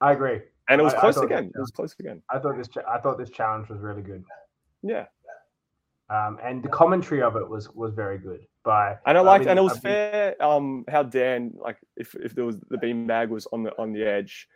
[0.00, 1.52] I agree, and it was I- I close thought again.
[1.54, 2.22] It was close again.
[2.28, 4.24] I thought this I thought this challenge was really good,
[4.82, 5.06] Yeah,
[6.12, 8.40] um, and the commentary of it was was very good.
[8.64, 10.42] By and I liked, and it was I've been- fair.
[10.42, 13.92] Um, how Dan like if if there was the bean bag was on the on
[13.92, 14.48] the edge,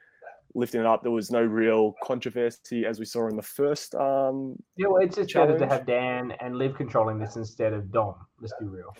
[0.54, 1.02] lifting it up.
[1.02, 3.94] There was no real controversy as we saw in the first.
[3.94, 7.90] Um, Yeah, well, it's just better to have Dan and Liv controlling this instead of
[7.90, 8.14] Dom.
[8.40, 8.94] Let's be real.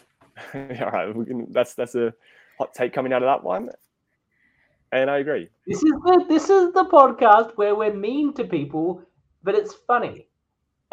[0.55, 2.12] all right, we can, that's that's a
[2.59, 3.71] hot take coming out of that one,
[4.92, 5.49] and I agree.
[5.66, 9.03] This is the this is the podcast where we're mean to people,
[9.42, 10.29] but it's funny.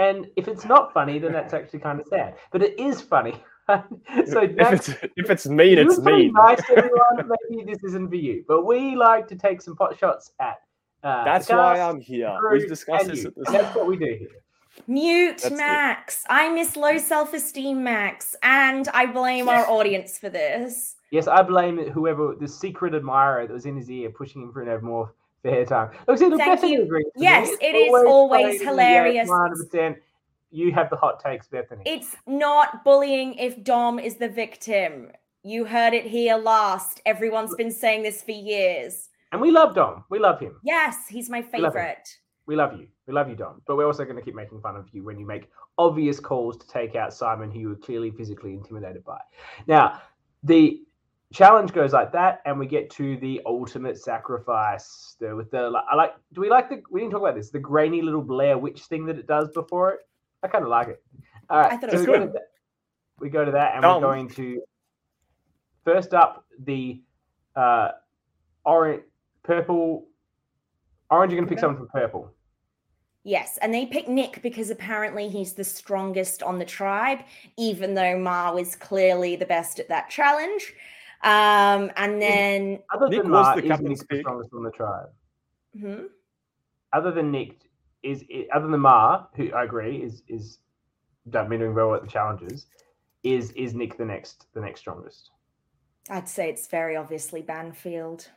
[0.04, 2.36] And if it's not funny, then that's actually kind of sad.
[2.52, 3.36] But it is funny.
[3.70, 6.34] so if Max, it's if it's mean, it's mean.
[6.34, 7.32] nice to everyone.
[7.50, 10.58] Maybe this isn't for you, but we like to take some pot shots at.
[11.04, 12.38] Uh, That's the why I'm here.
[12.52, 14.30] We've discussed this at the that's what we do here.
[14.88, 15.58] Mute That's it.
[15.58, 16.24] Max.
[16.30, 20.96] I miss low self esteem, Max, and I blame our audience for this.
[21.12, 24.62] Yes, I blame whoever the secret admirer that was in his ear pushing him for
[24.62, 24.70] an
[25.44, 25.92] fair time.
[26.08, 26.84] Look, see, look, Thank you.
[26.84, 27.22] agrees with me.
[27.24, 29.30] Yes, It's it is always hilarious.
[29.30, 29.98] One hundred percent.
[30.52, 31.84] You have the hot takes, Bethany.
[31.86, 35.10] It's not bullying if Dom is the victim.
[35.44, 37.02] You heard it here last.
[37.06, 39.10] Everyone's been saying this for years.
[39.32, 40.04] and we love Dom.
[40.10, 40.56] We love him.
[40.64, 41.62] Yes, he's my love him.
[41.72, 42.08] favorite.
[42.46, 42.88] We love you.
[43.08, 43.62] We love you, Dom.
[43.66, 46.56] But we're also going to keep making fun of you when you make obvious calls
[46.58, 49.20] to take out Simon, who you were clearly physically intimidated by.
[49.66, 50.02] Now,
[50.44, 50.83] the
[51.34, 55.18] challenge goes like that, and we get to the ultimate sacrifice.
[55.20, 56.14] The, with the I like.
[56.34, 56.82] Do we like the?
[56.90, 57.50] We didn't talk about this.
[57.50, 60.00] The grainy little Blair Witch thing that it does before it.
[60.44, 61.04] I kind of like it.
[61.50, 62.34] All right, I thought it was we good.
[62.34, 62.40] to
[63.20, 64.02] We go to that, and Dom.
[64.02, 64.62] we're going to
[65.84, 67.02] first up the
[67.56, 67.90] uh,
[68.64, 69.04] orange,
[69.44, 70.06] purple,
[71.10, 71.32] orange.
[71.34, 72.32] You're going to pick someone from purple.
[73.26, 77.20] Yes, and they pick Nick because apparently he's the strongest on the tribe,
[77.58, 80.74] even though Ma was clearly the best at that challenge.
[81.24, 84.20] Um, and then Other Nick than was Mark, the is captain's the pick.
[84.22, 85.10] strongest on the tribe?
[85.80, 86.04] hmm,
[86.92, 87.62] Other than Nick,
[88.04, 90.60] is other than Ma, who I agree is is
[91.30, 92.68] done been doing well at the challenges,
[93.24, 95.32] is is Nick the next the next strongest?
[96.10, 98.28] I'd say it's very obviously Banfield.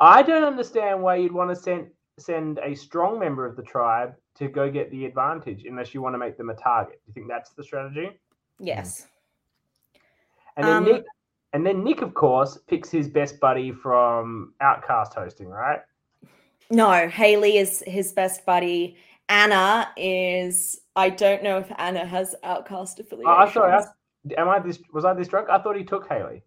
[0.00, 4.14] I don't understand why you'd want to send send a strong member of the tribe
[4.36, 7.00] to go get the advantage unless you want to make them a target.
[7.06, 8.10] Do you think that's the strategy?
[8.60, 9.06] Yes.
[10.58, 11.04] And then Um, Nick,
[11.54, 15.80] and then Nick, of course, picks his best buddy from Outcast hosting, right?
[16.70, 18.96] No, Haley is his best buddy.
[19.30, 20.80] Anna is.
[20.96, 23.36] I don't know if Anna has outcast Oh, affiliations.
[23.38, 23.72] I'm sorry.
[23.72, 24.78] I, am I this?
[24.92, 25.48] Was I this drunk?
[25.48, 26.42] I thought he took Haley.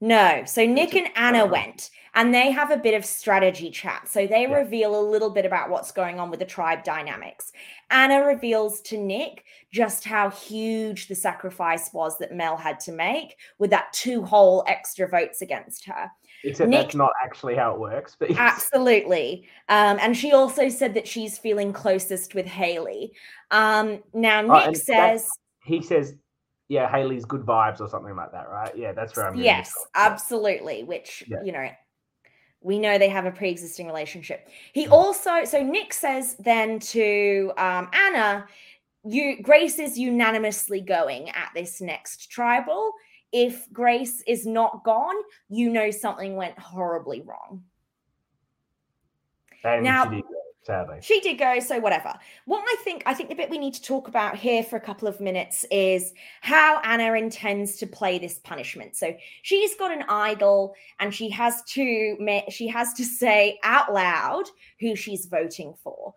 [0.00, 4.08] No, so Nick and Anna went and they have a bit of strategy chat.
[4.08, 4.54] So they Yeah.
[4.56, 7.52] reveal a little bit about what's going on with the tribe dynamics.
[7.90, 13.36] Anna reveals to Nick just how huge the sacrifice was that Mel had to make
[13.58, 16.10] with that two whole extra votes against her.
[16.44, 18.16] Except Nick- that's not actually how it works.
[18.18, 18.30] But.
[18.36, 19.48] Absolutely.
[19.68, 23.12] Um, and she also said that she's feeling closest with Haley.
[23.50, 25.28] Um, now, Nick Oh, says,
[25.64, 26.14] he says,
[26.68, 28.76] "Yeah, Haley's good vibes" or something like that, right?
[28.76, 29.36] Yeah, that's where I'm.
[29.36, 31.42] yes, absolutely, which, Yeah.
[31.44, 31.68] you know,
[32.60, 34.48] we know they have a pre existing relationship.
[34.72, 38.46] He also, so Nick says then to um, Anna,
[39.04, 42.92] you Grace is unanimously going at this next tribal.
[43.32, 45.14] If Grace is not gone,
[45.48, 47.62] you know something went horribly wrong.
[49.62, 50.10] And Now-.
[50.66, 50.98] Sadly.
[51.00, 52.12] She did go, so whatever.
[52.44, 54.80] What I think, I think the bit we need to talk about here for a
[54.80, 58.96] couple of minutes is how Anna intends to play this punishment.
[58.96, 64.44] So she's got an idol, and she has to she has to say out loud
[64.80, 66.12] who she's voting for.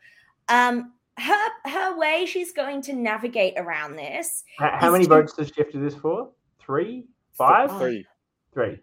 [0.50, 4.44] Um, her her way she's going to navigate around this.
[4.58, 6.30] How, how many to, votes does she have to do this for?
[6.60, 8.06] Three, five, three,
[8.54, 8.80] three,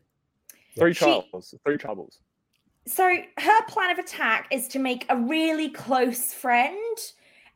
[0.78, 2.20] three troubles, three troubles.
[2.86, 6.98] So her plan of attack is to make a really close friend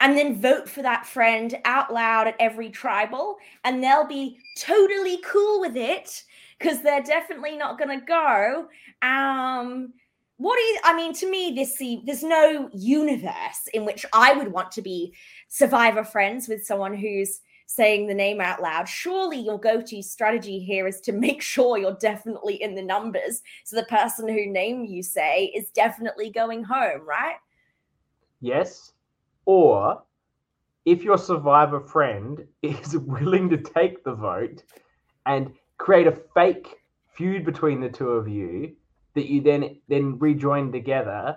[0.01, 5.19] and then vote for that friend out loud at every tribal and they'll be totally
[5.25, 6.25] cool with it
[6.59, 8.67] because they're definitely not going to go.
[9.03, 9.93] Um
[10.41, 14.51] what do you i mean to me this there's no universe in which i would
[14.51, 15.13] want to be
[15.49, 18.89] survivor friends with someone who's saying the name out loud.
[18.89, 23.43] Surely your go to strategy here is to make sure you're definitely in the numbers.
[23.65, 27.37] So the person who name you say is definitely going home, right?
[28.41, 28.93] Yes.
[29.45, 30.03] Or
[30.85, 34.65] if your survivor friend is willing to take the vote
[35.27, 36.77] and create a fake
[37.15, 38.75] feud between the two of you
[39.15, 41.37] that you then then rejoin together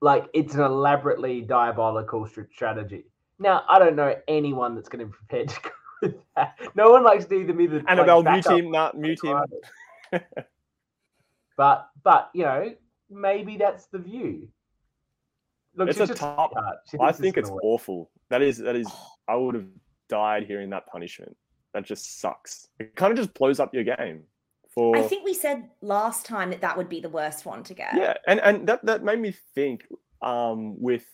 [0.00, 3.04] like it's an elaborately diabolical strategy
[3.42, 6.54] now, I don't know anyone that's going to be prepared to go with that.
[6.74, 9.38] No one likes to either me the Annabelle, like, mute him, not mute him.
[11.56, 12.74] but but you know,
[13.10, 14.48] maybe that's the view.
[15.74, 16.52] Look, it's a top.
[17.00, 18.10] I think it's awful.
[18.30, 18.88] That is that is.
[19.28, 19.68] I would have
[20.08, 21.36] died hearing that punishment.
[21.74, 22.68] That just sucks.
[22.80, 24.24] It kind of just blows up your game.
[24.74, 27.74] For I think we said last time that that would be the worst one to
[27.74, 27.94] get.
[27.94, 29.86] Yeah, and and that that made me think.
[30.20, 31.04] Um, with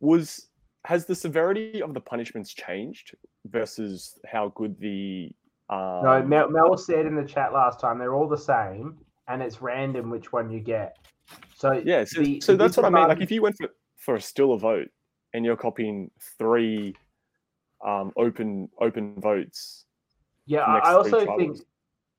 [0.00, 0.48] was
[0.84, 3.14] has the severity of the punishments changed
[3.46, 5.30] versus how good the
[5.70, 6.02] um...
[6.04, 9.62] no Mel, Mel said in the chat last time they're all the same and it's
[9.62, 10.96] random which one you get
[11.56, 14.14] so yeah so, the, so that's what i mean like if you went for, for
[14.16, 14.88] a still a vote
[15.32, 16.94] and you're copying three
[17.84, 19.86] um, open open votes
[20.46, 21.58] yeah i also think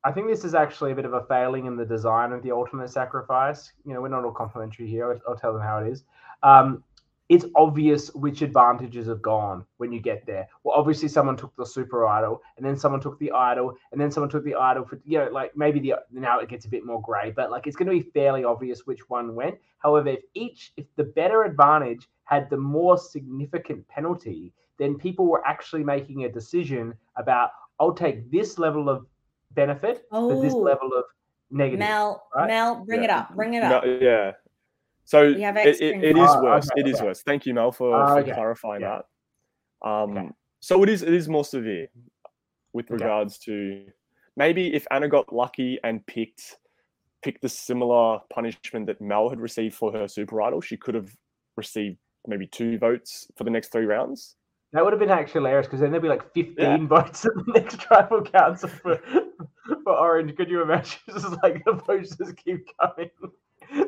[0.05, 2.51] I think this is actually a bit of a failing in the design of the
[2.51, 3.73] ultimate sacrifice.
[3.85, 5.11] You know, we're not all complimentary here.
[5.11, 6.03] I'll, I'll tell them how it is.
[6.43, 6.83] Um,
[7.27, 10.47] it's obvious which advantages have gone when you get there.
[10.63, 14.11] Well, obviously someone took the super idol, and then someone took the idol, and then
[14.11, 16.85] someone took the idol for you know, like maybe the now it gets a bit
[16.85, 19.55] more grey, but like it's going to be fairly obvious which one went.
[19.79, 25.45] However, if each if the better advantage had the more significant penalty, then people were
[25.47, 29.05] actually making a decision about I'll take this level of
[29.51, 30.29] benefit oh.
[30.29, 30.59] for this oh.
[30.59, 31.05] level of
[31.49, 31.79] negative.
[31.79, 32.47] Mel, right?
[32.47, 33.05] Mel, bring yeah.
[33.05, 33.83] it up, bring it up.
[33.83, 34.31] No, yeah.
[35.05, 36.69] So it, it, it is worse.
[36.71, 37.05] Okay, it is okay.
[37.05, 37.21] worse.
[37.21, 38.33] Thank you, Mel, for, uh, for okay.
[38.33, 39.01] clarifying yeah.
[39.83, 39.87] that.
[39.87, 41.87] Um, so it is it is more severe
[42.73, 43.85] with regards to
[44.35, 46.57] maybe if Anna got lucky and picked
[47.21, 51.15] picked the similar punishment that Mel had received for her super idol, she could have
[51.55, 54.35] received maybe two votes for the next three rounds.
[54.73, 56.77] That would have been actually hilarious because then there'd be like 15 yeah.
[56.85, 58.99] votes at the next tribal council for,
[59.83, 60.35] for Orange.
[60.35, 60.99] Could you imagine?
[61.07, 63.09] Just like the votes just keep coming.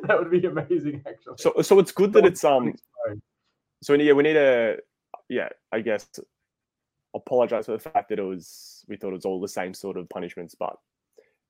[0.10, 1.36] that would be amazing, actually.
[1.38, 2.74] So, so it's good that it's um.
[3.84, 4.78] So yeah, we need to,
[5.30, 6.08] yeah, I guess,
[7.16, 9.98] apologize for the fact that it was we thought it was all the same sort
[9.98, 10.76] of punishments, but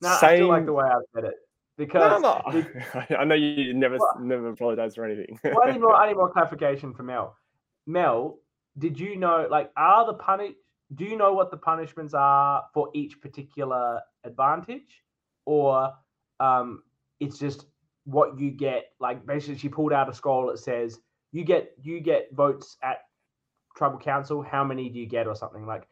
[0.02, 0.30] no, same...
[0.30, 1.36] I still like the way I said it
[1.78, 3.16] because no, no.
[3.18, 5.40] I know you never well, never apologize for anything.
[5.44, 5.96] well, I need more.
[6.02, 7.36] I need more clarification from Mel.
[7.86, 8.40] Mel,
[8.78, 9.48] did you know?
[9.50, 10.54] Like, are the punish?
[10.96, 15.04] Do you know what the punishments are for each particular advantage,
[15.46, 15.94] or
[16.40, 16.84] um,
[17.20, 17.66] it's just
[18.08, 18.86] what you get.
[19.00, 21.00] Like basically, she pulled out a scroll that says
[21.32, 23.00] you get you get votes at
[23.76, 24.42] tribal council.
[24.42, 25.88] How many do you get, or something like?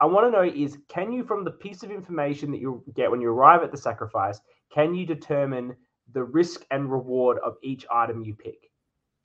[0.00, 3.10] I want to know is can you from the piece of information that you get
[3.10, 4.40] when you arrive at the sacrifice,
[4.72, 5.76] can you determine
[6.12, 8.70] the risk and reward of each item you pick?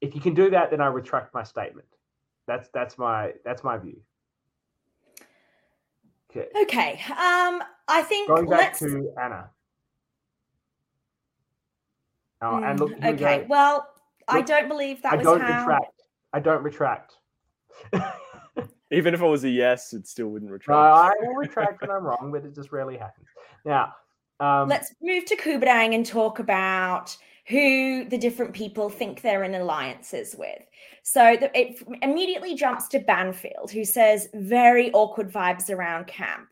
[0.01, 1.87] If you can do that, then I retract my statement.
[2.45, 4.01] That's that's my that's my view.
[6.29, 6.47] Okay.
[6.63, 6.91] Okay.
[7.11, 8.79] Um, I think going back let's...
[8.79, 9.49] to Anna.
[12.43, 13.39] Uh, and look, okay.
[13.41, 13.85] We well, look,
[14.27, 15.59] I don't believe that I was don't how...
[15.59, 16.01] retract.
[16.33, 17.13] I don't retract.
[18.91, 20.77] Even if it was a yes, it still wouldn't retract.
[20.77, 23.27] No, I will retract when I'm wrong, but it just rarely happens.
[23.65, 23.93] Now,
[24.39, 27.15] um, let's move to Kubadang and talk about
[27.47, 30.61] who the different people think they're in alliances with.
[31.03, 36.47] So the, it immediately jumps to Banfield, who says very awkward vibes around camp.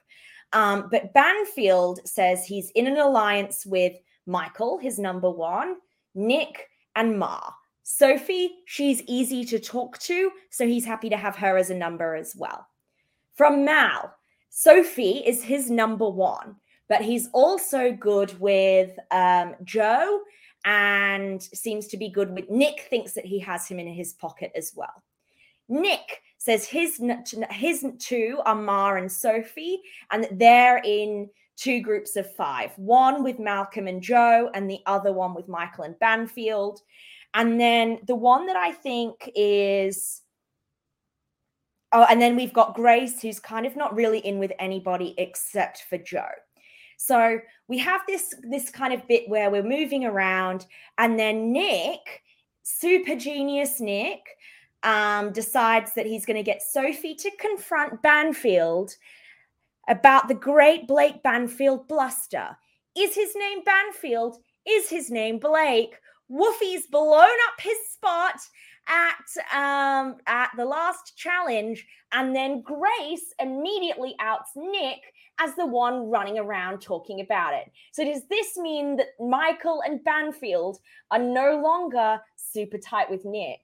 [0.54, 3.94] Um, but Banfield says he's in an alliance with
[4.26, 5.78] Michael, his number one,
[6.16, 7.40] Nick, and Ma.
[7.84, 12.16] Sophie, she's easy to talk to, so he's happy to have her as a number
[12.16, 12.68] as well.
[13.36, 14.14] From Mal,
[14.50, 16.56] Sophie is his number one,
[16.90, 20.22] but he's also good with um, Joe
[20.66, 24.52] and seems to be good with Nick thinks that he has him in his pocket
[24.56, 25.02] as well.
[25.70, 27.02] Nick says his
[27.50, 29.82] his two are Mar and Sophie,
[30.12, 35.14] and they're in two groups of five one with Malcolm and Joe, and the other
[35.14, 36.82] one with Michael and Banfield.
[37.34, 40.22] And then the one that I think is.
[41.94, 45.84] Oh, and then we've got Grace, who's kind of not really in with anybody except
[45.90, 46.30] for Joe.
[46.96, 52.24] So we have this this kind of bit where we're moving around, and then Nick,
[52.64, 54.22] super genius Nick,
[54.84, 58.96] um, decides that he's going to get Sophie to confront Banfield
[59.88, 62.58] about the great Blake Banfield bluster.
[62.98, 64.38] Is his name Banfield?
[64.67, 65.96] Is his name Blake?
[66.32, 68.39] Woofy's blown up his spot
[68.88, 75.00] at um at the last challenge and then grace immediately outs nick
[75.39, 80.04] as the one running around talking about it so does this mean that michael and
[80.04, 80.80] banfield
[81.12, 83.60] are no longer super tight with nick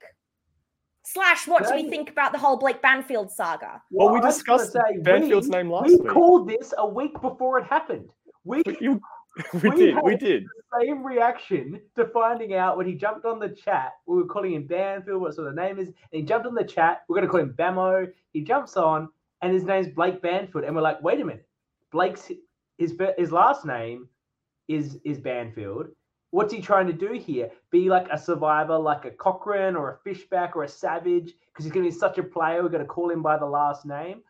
[1.13, 4.74] slash what do we think about the whole blake banfield saga well, well we discussed
[4.74, 8.10] say, banfield's we, name last we week We called this a week before it happened
[8.43, 9.02] we you
[9.54, 9.96] we, we did.
[10.04, 10.46] We did.
[10.80, 13.93] same reaction to finding out when he jumped on the chat.
[14.06, 15.88] We were calling him Banfield, what sort of name is.
[15.88, 17.04] And he jumped on the chat.
[17.08, 18.12] We're going to call him Bamo.
[18.34, 19.10] He jumps on,
[19.41, 20.63] and his name's Blake Banfield.
[20.63, 21.48] And we're like, wait a minute.
[21.91, 22.32] Blake's
[22.78, 24.08] his his last name
[24.67, 25.88] is is Banfield.
[26.32, 27.50] What's he trying to do here?
[27.72, 31.34] Be like a survivor, like a Cochran or a Fishbach or a Savage?
[31.52, 32.62] Because he's going to be such a player.
[32.62, 34.22] We're going to call him by the last name.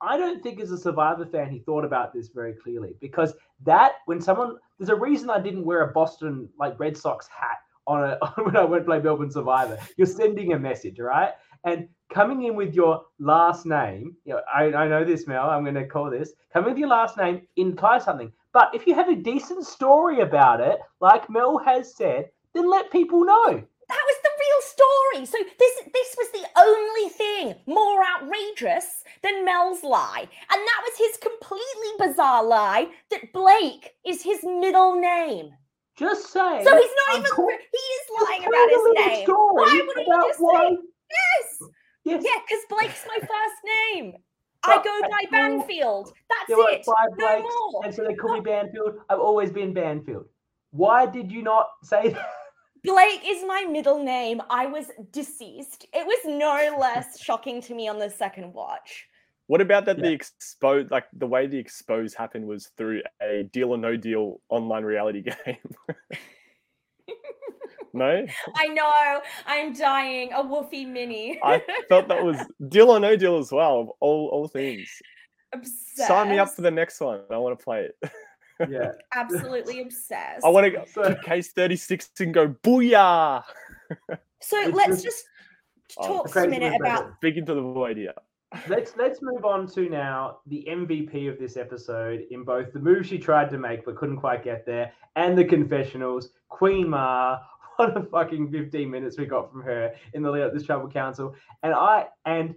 [0.00, 3.34] I don't think as a Survivor fan he thought about this very clearly because
[3.64, 7.58] that when someone there's a reason I didn't wear a Boston like Red Sox hat
[7.86, 9.78] on a when I went play Melbourne Survivor.
[9.96, 11.32] You're sending a message, right?
[11.64, 15.48] And coming in with your last name, you know, I, I know this, Mel.
[15.48, 16.32] I'm going to call this.
[16.52, 18.32] Coming with your last name implies something.
[18.52, 22.90] But if you have a decent story about it, like Mel has said, then let
[22.90, 25.26] people know that was the real story.
[25.26, 30.96] So this this was the only thing more outrageous than Mel's lie, and that was
[30.96, 35.50] his completely bizarre lie that Blake is his middle name.
[35.96, 36.64] Just say.
[36.64, 37.30] So he's not even.
[37.32, 39.26] Call, he is lying about his name.
[39.28, 40.68] Why would he just why...
[40.70, 40.76] say
[41.12, 41.70] yes?
[42.04, 42.22] Yes.
[42.24, 43.60] Yeah, because Blake's my first
[43.94, 44.14] name.
[44.64, 46.12] But I go by Banfield.
[46.28, 46.84] That's it.
[46.84, 47.84] Five no Blakes, more.
[47.84, 49.00] And so they call me Banfield.
[49.10, 50.26] I've always been Banfield.
[50.70, 52.30] Why did you not say that?
[52.84, 54.40] Blake is my middle name.
[54.50, 55.86] I was deceased.
[55.92, 59.08] It was no less shocking to me on the second watch.
[59.46, 59.98] What about that?
[59.98, 60.04] Yeah.
[60.04, 64.40] The expose, like the way the expose happened, was through a deal or no deal
[64.48, 65.56] online reality game.
[67.92, 68.26] No,
[68.56, 69.20] I know.
[69.46, 70.32] I'm dying.
[70.32, 71.38] A woofy mini.
[71.42, 73.80] I felt that was deal or no deal as well.
[73.80, 74.88] Of all all things.
[75.52, 76.08] Obsessed.
[76.08, 77.20] Sign me up for the next one.
[77.30, 78.10] I want to play it
[78.68, 78.92] yeah.
[79.14, 80.44] Absolutely obsessed.
[80.44, 83.42] I want to go to case 36 and go booyah.
[84.44, 85.24] So it's let's just,
[85.86, 88.12] just oh, talk oh, a minute about big into the void here.
[88.66, 93.06] Let's let's move on to now the MVP of this episode in both the move
[93.06, 96.30] she tried to make but couldn't quite get there and the confessionals.
[96.48, 97.38] Queen Ma,
[97.82, 100.88] what a fucking 15 minutes we got from her in the lead up this tribal
[100.88, 101.34] council.
[101.62, 102.54] And I and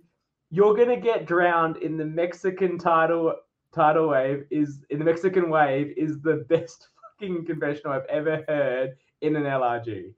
[0.51, 3.35] you're gonna get drowned in the Mexican title
[3.73, 8.95] tidal wave is in the Mexican wave is the best fucking confessional I've ever heard
[9.21, 10.13] in an LRG.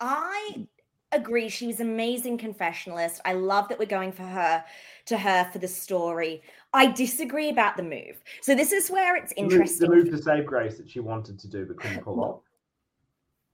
[0.00, 0.66] I
[1.12, 1.48] agree.
[1.48, 3.20] She was amazing confessionalist.
[3.24, 4.64] I love that we're going for her
[5.06, 6.42] to her for the story.
[6.74, 8.22] I disagree about the move.
[8.42, 9.88] So this is where it's interesting.
[9.88, 12.20] The move, the move to save Grace that she wanted to do but couldn't pull
[12.20, 12.40] off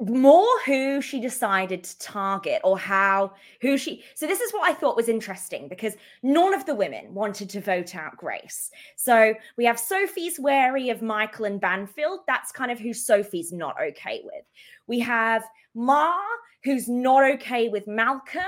[0.01, 4.73] more who she decided to target or how who she so this is what i
[4.73, 8.71] thought was interesting because none of the women wanted to vote out grace.
[8.97, 12.21] So we have sophie's wary of michael and banfield.
[12.27, 14.45] That's kind of who sophie's not okay with.
[14.87, 16.17] We have ma
[16.65, 18.43] who's not okay with malcolm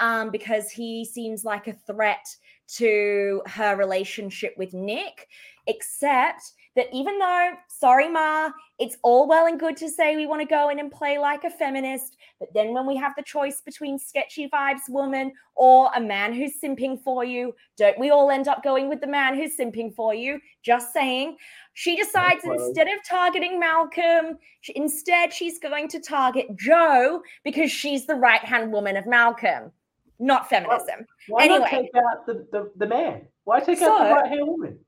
[0.00, 2.26] um, because he seems like a threat
[2.68, 5.28] to her relationship with nick
[5.66, 10.40] except that even though, sorry, Ma, it's all well and good to say we want
[10.40, 13.60] to go in and play like a feminist, but then when we have the choice
[13.60, 18.46] between sketchy vibes woman or a man who's simping for you, don't we all end
[18.46, 20.38] up going with the man who's simping for you?
[20.62, 21.36] Just saying.
[21.74, 24.38] She decides instead of targeting Malcolm,
[24.76, 29.72] instead she's going to target Joe because she's the right hand woman of Malcolm,
[30.20, 31.06] not feminism.
[31.26, 33.22] Why, why anyway, not take out the, the, the man?
[33.42, 34.78] Why take so, out the right hand woman?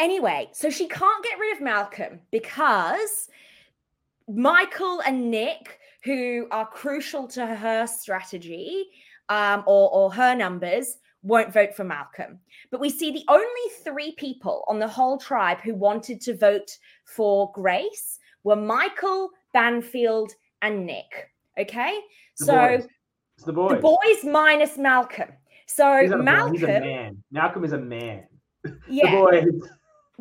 [0.00, 3.28] Anyway, so she can't get rid of Malcolm because
[4.28, 8.86] Michael and Nick, who are crucial to her strategy
[9.28, 12.38] um, or, or her numbers, won't vote for Malcolm.
[12.70, 16.78] But we see the only three people on the whole tribe who wanted to vote
[17.04, 20.32] for Grace were Michael, Banfield,
[20.62, 21.28] and Nick.
[21.58, 22.00] Okay,
[22.38, 22.88] The so boys.
[23.36, 23.70] It's the boys.
[23.72, 25.28] the boys minus Malcolm.
[25.66, 27.22] So He's not a boy, Malcolm, He's a man.
[27.30, 28.24] Malcolm is a man.
[28.88, 29.70] yeah, The boys.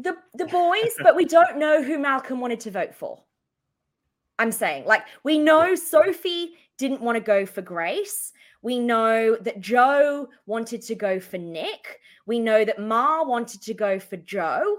[0.01, 3.23] The the boys, but we don't know who Malcolm wanted to vote for.
[4.37, 8.31] I'm saying, like, we know Sophie didn't want to go for Grace.
[8.61, 11.99] We know that Joe wanted to go for Nick.
[12.25, 14.77] We know that Ma wanted to go for Joe.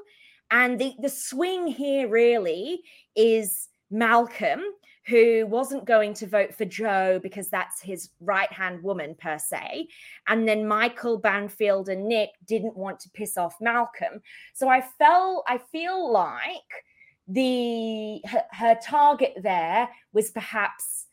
[0.50, 2.82] And the, the swing here really
[3.14, 4.62] is Malcolm,
[5.06, 9.88] who wasn't going to vote for Joe because that's his right hand woman, per se.
[10.28, 14.20] And then Michael Banfield and Nick didn't want to piss off Malcolm.
[14.54, 16.84] So I felt, I feel like
[17.28, 21.06] the her, her target there was perhaps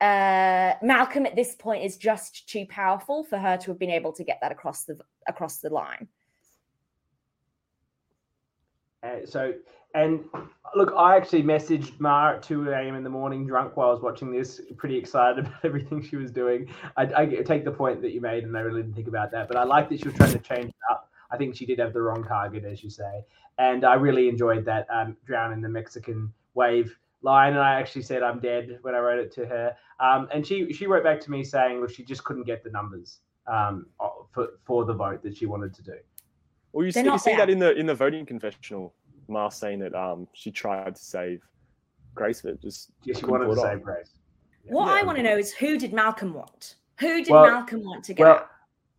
[0.00, 4.12] uh, Malcolm at this point is just too powerful for her to have been able
[4.12, 6.08] to get that across the across the line.
[9.02, 9.54] Uh, so,
[9.94, 10.24] and
[10.74, 12.96] look, I actually messaged Ma at 2 a.m.
[12.96, 16.30] in the morning, drunk while I was watching this, pretty excited about everything she was
[16.30, 16.68] doing.
[16.96, 19.48] I, I take the point that you made, and I really didn't think about that,
[19.48, 21.10] but I like that she was trying to change it up.
[21.30, 23.24] I think she did have the wrong target, as you say.
[23.58, 27.52] And I really enjoyed that um, drown in the Mexican wave line.
[27.52, 29.76] And I actually said, I'm dead when I wrote it to her.
[30.00, 32.70] Um, and she, she wrote back to me saying, look, she just couldn't get the
[32.70, 33.86] numbers um,
[34.32, 35.94] for, for the vote that she wanted to do.
[36.72, 38.92] Well, you They're see, you see that in the in the voting confessional,
[39.28, 41.40] Ma saying that um she tried to save
[42.14, 43.82] Grace, but just Yeah, she wanted to save off.
[43.82, 44.10] Grace.
[44.64, 44.72] Yeah.
[44.72, 46.76] What I want to know is who did Malcolm want?
[47.00, 48.48] Who did Well- Malcolm want to get Well.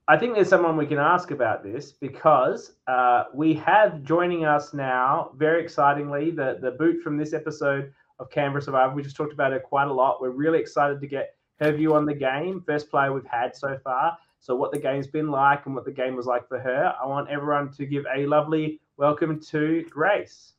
[0.07, 4.71] I think there's someone we can ask about this because uh, we have joining us
[4.71, 8.93] now, very excitingly, the, the boot from this episode of Canberra Survivor.
[8.93, 10.21] We just talked about her quite a lot.
[10.21, 12.61] We're really excited to get her view on the game.
[12.67, 14.15] First player we've had so far.
[14.45, 16.93] So, what the game's been like and what the game was like for her.
[17.01, 20.53] I want everyone to give a lovely welcome to Grace.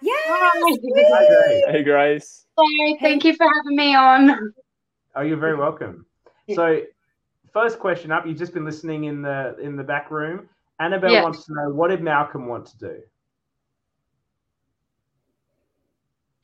[0.00, 0.78] Yes, Hi, woo!
[0.78, 1.64] Grace.
[1.66, 2.46] Hey, Grace.
[2.56, 4.54] Hey, thank you for having me on.
[5.16, 6.06] Oh, you're very welcome.
[6.54, 6.82] So,
[7.52, 8.28] first question up.
[8.28, 10.48] You've just been listening in the in the back room.
[10.78, 11.22] Annabelle Yeah.
[11.24, 13.02] wants to know what did Malcolm want to do?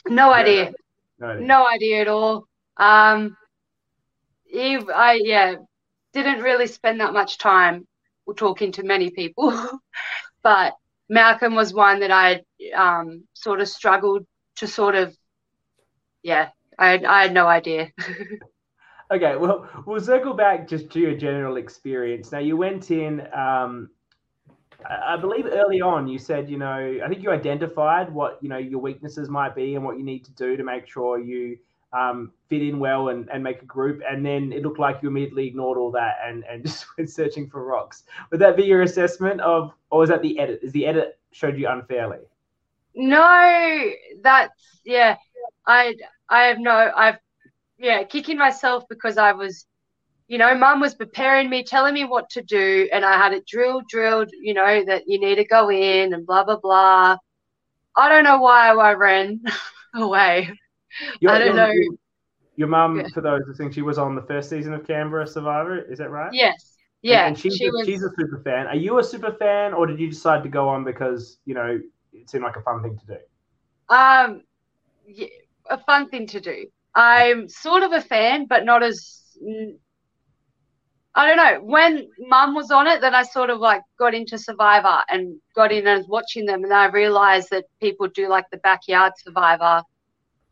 [0.09, 0.73] No idea.
[1.21, 1.47] No, idea.
[1.47, 2.49] No idea at all.
[2.77, 3.37] Um,
[4.47, 5.55] he, I, yeah,
[6.13, 7.87] didn't really spend that much time
[8.37, 9.53] talking to many people,
[10.43, 10.75] but
[11.09, 12.43] Malcolm was one that I
[12.75, 14.25] um, sort of struggled
[14.57, 15.17] to sort of,
[16.23, 17.91] yeah, I, I had no idea.
[19.13, 22.31] Okay, well, we'll circle back just to your general experience.
[22.31, 23.91] Now, you went in, um,
[24.89, 28.57] I believe early on, you said, you know, I think you identified what, you know,
[28.57, 31.59] your weaknesses might be and what you need to do to make sure you
[31.93, 34.01] um, fit in well and, and make a group.
[34.09, 37.49] And then it looked like you immediately ignored all that and, and just went searching
[37.49, 38.05] for rocks.
[38.31, 40.61] Would that be your assessment of, or was that the edit?
[40.63, 42.19] Is the edit showed you unfairly?
[42.95, 43.91] No,
[44.23, 45.17] that's yeah.
[45.67, 45.95] I
[46.29, 47.19] I have no I've
[47.79, 49.67] yeah, kicking myself because I was
[50.31, 53.49] you know, mum was preparing me, telling me what to do, and I had it
[53.49, 57.17] drilled, drilled, you know, that you need to go in and blah blah blah.
[57.97, 59.43] I don't know why I ran
[59.95, 60.51] away.
[61.21, 61.71] Your, I don't your, know.
[61.73, 61.95] Your,
[62.57, 63.09] your mum, Yeah.
[63.15, 65.79] for those listening, she was on the first season of Canberra Survivor.
[65.79, 66.33] Is that right?
[66.33, 66.77] Yes.
[67.03, 67.27] Yeah.
[67.27, 68.67] And, she's, she a, was she's a super fan.
[68.67, 71.81] Are you a super fan, or did you decide to go on because you know
[72.13, 73.19] it seemed like a fun thing to do?
[73.89, 74.43] um
[75.07, 75.27] yeah,
[75.69, 76.67] a fun thing to do.
[76.95, 79.23] I'm sort of a fan, but not as
[81.15, 81.61] I don't know.
[81.63, 85.73] When mum was on it, then I sort of like got into Survivor and got
[85.73, 89.83] in and was watching them, and I realized that people do like the backyard Survivor,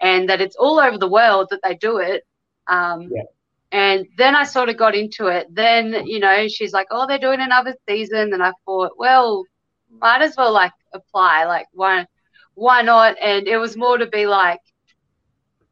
[0.01, 2.25] and that it's all over the world that they do it.
[2.67, 3.23] Um, Yeah.
[3.71, 5.47] And then I sort of got into it.
[5.55, 9.45] Then you know she's like, "Oh, they're doing another season," and I thought, well,
[9.91, 11.45] might as well like apply.
[11.45, 12.07] Like why,
[12.55, 13.17] why not?
[13.21, 14.61] And it was more to be like,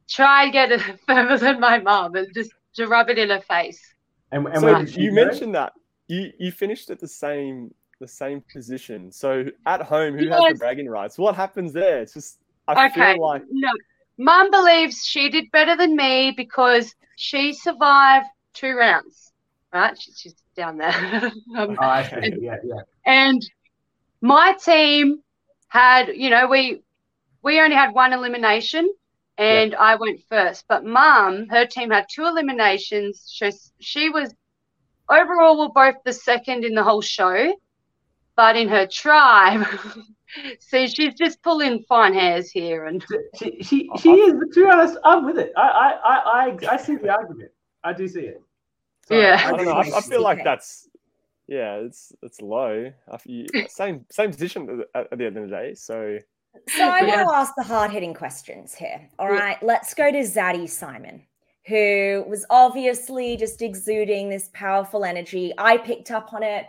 [0.08, 3.40] try and get it further than my mum and just to rub it in her
[3.40, 3.80] face.
[4.32, 5.72] And, and so where did she you mentioned that
[6.08, 9.10] you you finished at the same the same position.
[9.10, 11.16] So at home, who has the bragging rights?
[11.16, 12.02] What happens there?
[12.02, 13.14] It's just I okay.
[13.14, 13.70] feel like No,
[14.18, 19.32] mum believes she did better than me because she survived two rounds.
[19.72, 19.98] Right?
[20.00, 20.92] She, she's down there.
[21.56, 22.34] um, Oh, I see.
[22.40, 22.80] Yeah, yeah.
[23.04, 23.42] and
[24.20, 25.22] my team
[25.68, 26.82] had, you know, we
[27.42, 28.88] we only had one elimination,
[29.38, 30.64] and I went first.
[30.68, 33.28] But mum, her team had two eliminations.
[33.32, 33.50] She
[33.80, 34.34] she was
[35.08, 37.54] overall we're both the second in the whole show,
[38.36, 39.66] but in her tribe,
[40.60, 44.34] see, she's just pulling fine hairs here, and She, she, she is.
[44.34, 45.52] But to be honest, I'm with it.
[45.56, 47.50] I, I, I, I, I see the argument.
[47.84, 48.42] I do see it.
[49.10, 49.40] Yeah.
[49.44, 49.72] I don't know.
[49.72, 50.88] I, I feel like that's
[51.46, 52.92] yeah, it's it's low.
[53.10, 55.74] I feel, same same position at, at the end of the day.
[55.74, 56.18] So
[56.68, 57.16] So I Yeah.
[57.16, 59.08] want to ask the hard hitting questions here.
[59.18, 59.66] All right, Yeah.
[59.66, 61.24] let's go to Zaddy Simon,
[61.66, 65.52] who was obviously just exuding this powerful energy.
[65.58, 66.66] I picked up on it.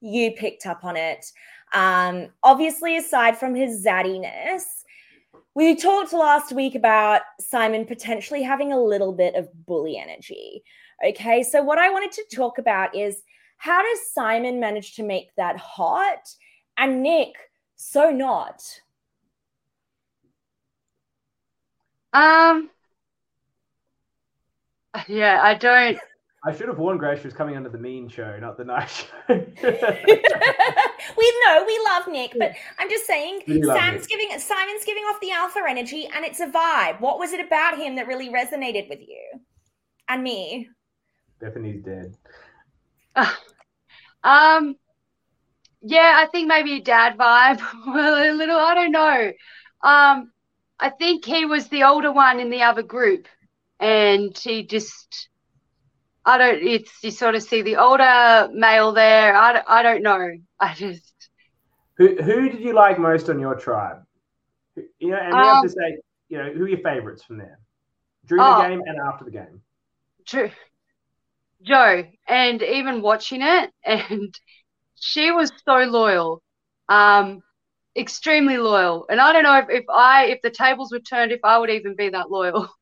[0.00, 1.24] You picked up on it.
[1.72, 4.62] Um, obviously, aside from his zaddiness,
[5.54, 10.62] we talked last week about Simon potentially having a little bit of bully energy.
[11.06, 13.22] Okay, so what I wanted to talk about is
[13.58, 16.28] how does Simon manage to make that hot
[16.76, 17.34] and Nick
[17.74, 18.62] so not?
[22.12, 22.70] Um.
[25.08, 25.98] Yeah, I don't.
[26.46, 28.98] I should have warned Grace she was coming under the mean show, not the nice
[28.98, 29.06] show.
[29.28, 29.44] we
[31.44, 34.08] know we love Nick, but I'm just saying Sam's Nick.
[34.08, 37.00] giving Simon's giving off the alpha energy and it's a vibe.
[37.00, 39.40] What was it about him that really resonated with you?
[40.08, 40.68] And me.
[41.40, 42.14] Bethany's dead.
[44.24, 44.74] Um.
[45.82, 47.60] Yeah, I think maybe a dad vibe.
[47.86, 48.58] Well, a little.
[48.58, 49.32] I don't know.
[49.82, 50.32] Um.
[50.80, 53.28] I think he was the older one in the other group,
[53.78, 55.28] and he just.
[56.26, 56.62] I don't.
[56.62, 59.36] It's you sort of see the older male there.
[59.36, 60.28] I, don't- I don't know.
[60.60, 61.12] I just.
[61.98, 64.02] Who who did you like most on your tribe?
[64.98, 65.98] You know, and we have Um, to say,
[66.28, 67.58] you know, who are your favorites from there?
[68.26, 68.60] During Oh.
[68.62, 69.62] the game and after the game.
[70.26, 70.50] True.
[71.62, 74.34] Joe, and even watching it, and
[74.96, 76.42] she was so loyal,
[76.88, 77.40] um,
[77.96, 79.06] extremely loyal.
[79.08, 81.70] And I don't know if, if I, if the tables were turned, if I would
[81.70, 82.68] even be that loyal.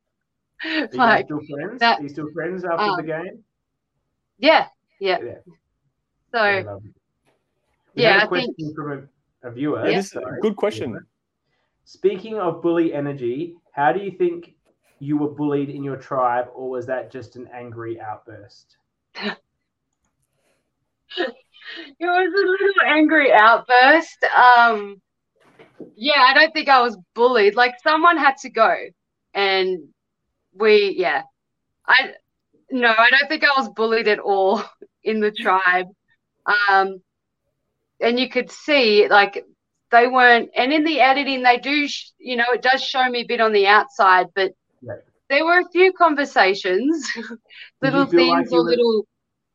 [0.65, 1.81] Are you like, still friends?
[1.81, 3.45] that- are you still friends after um, the game?
[4.39, 4.67] yeah,
[5.01, 5.19] yeah.
[5.23, 5.35] Yeah.
[6.33, 6.91] So, Yeah, lovely.
[7.95, 8.93] We yeah, had a I think- from
[9.43, 9.87] a, a viewer.
[9.89, 10.41] Yeah, this a sorry.
[10.41, 10.99] good question.
[11.85, 14.55] Speaking of bully energy, how do you think
[15.01, 18.77] you were bullied in your tribe, or was that just an angry outburst?
[19.15, 19.37] it
[22.01, 24.25] was a little angry outburst.
[24.37, 25.01] Um,
[25.95, 27.55] yeah, I don't think I was bullied.
[27.55, 28.75] Like someone had to go,
[29.35, 29.79] and
[30.55, 31.23] we, yeah,
[31.87, 32.13] I
[32.71, 34.63] no, I don't think I was bullied at all
[35.05, 35.87] in the tribe.
[36.71, 37.01] Um,
[38.01, 39.45] and you could see like
[39.91, 43.21] they weren't, and in the editing they do, sh- you know, it does show me
[43.21, 44.53] a bit on the outside, but
[44.83, 44.95] Yeah.
[45.31, 47.09] there were a few conversations,
[47.83, 49.07] little like things you or were- little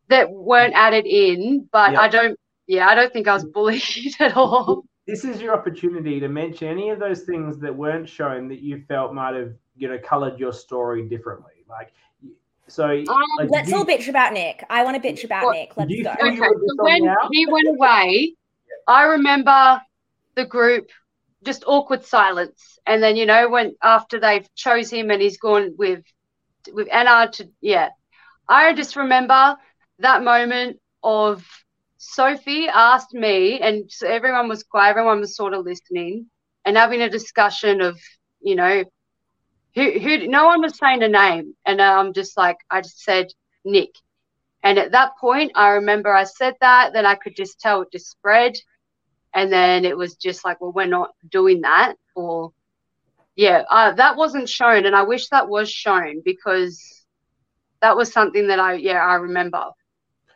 [0.07, 2.01] that weren't added in, but Yeah.
[2.01, 2.39] I don't.
[2.67, 3.81] Yeah, I don't think I was bullied
[4.19, 4.83] at all.
[5.07, 8.83] This is your opportunity to mention any of those things that weren't shown that you
[8.87, 11.53] felt might have, you know, colored your story differently.
[11.69, 11.91] Like,
[12.67, 13.05] so Um,
[13.39, 14.63] like, Let's did all you- bitch about Nick.
[14.69, 15.75] I want to bitch about What- Nick.
[15.77, 16.11] Let's go.
[16.11, 17.29] Okay, you were just so when the out?
[17.31, 18.35] he went away,
[18.87, 19.81] I remember
[20.35, 20.89] the group
[21.43, 25.73] just awkward silence, and then you know when after they've chose him and he's gone
[25.77, 26.03] with
[26.73, 27.89] with Anna to yeah,
[28.47, 29.57] I just remember
[29.99, 31.45] that moment of
[31.97, 36.29] Sophie asked me, and so everyone was quiet, everyone was sort of listening
[36.65, 37.97] and having a discussion of
[38.41, 38.83] you know
[39.75, 43.27] who who no one was saying a name, and I'm just like I just said
[43.65, 43.95] Nick.
[44.61, 47.91] And at that point, I remember I said that, then I could just tell it
[47.93, 48.55] just spread.
[49.33, 51.93] And then it was just like, well, we're not doing that.
[52.13, 52.51] Or,
[53.35, 54.85] yeah, uh, that wasn't shown.
[54.85, 57.05] And I wish that was shown because
[57.81, 59.63] that was something that I, yeah, I remember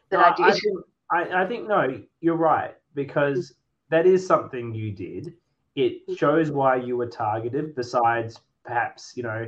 [0.10, 0.62] that No, I did.
[0.62, 0.80] think,
[1.12, 3.54] I, I think no, you're right because
[3.90, 5.34] that is something you did.
[5.76, 7.76] It shows why you were targeted.
[7.76, 9.48] Besides, perhaps you know,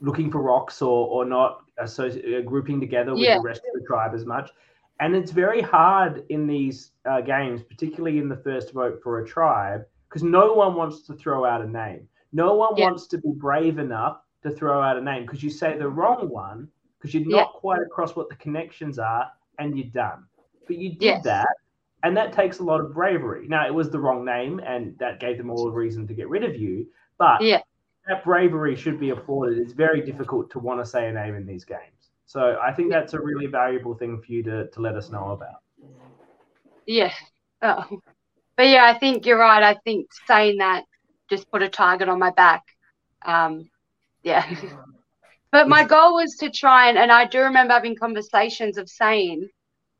[0.00, 3.36] looking for rocks or or not associ- uh, grouping together with Yeah.
[3.38, 4.50] the rest of the tribe as much.
[5.00, 9.26] And it's very hard in these uh, games, particularly in the first vote for a
[9.26, 12.06] tribe, because no one wants to throw out a name.
[12.32, 12.84] No one Yeah.
[12.84, 16.28] wants to be brave enough to throw out a name because you say the wrong
[16.28, 16.68] one
[16.98, 17.40] because you're Yeah.
[17.42, 20.26] not quite across what the connections are and you're done.
[20.66, 21.24] But you did Yes.
[21.24, 21.48] that,
[22.02, 23.48] and that takes a lot of bravery.
[23.48, 26.28] Now, it was the wrong name, and that gave them all a reason to get
[26.28, 26.86] rid of you.
[27.18, 27.60] But Yeah.
[28.10, 29.58] That bravery should be applauded.
[29.58, 32.10] It's very difficult to want to say a name in these games.
[32.26, 35.30] So I think that's a really valuable thing for you to, to let us know
[35.30, 35.60] about.
[36.86, 37.12] Yeah.
[37.62, 38.00] Oh.
[38.56, 39.62] But yeah, I think you're right.
[39.62, 40.84] I think saying that
[41.30, 42.64] just put a target on my back.
[43.24, 43.70] Um,
[44.24, 44.44] yeah.
[45.52, 49.48] but my goal was to try and, and I do remember having conversations of saying,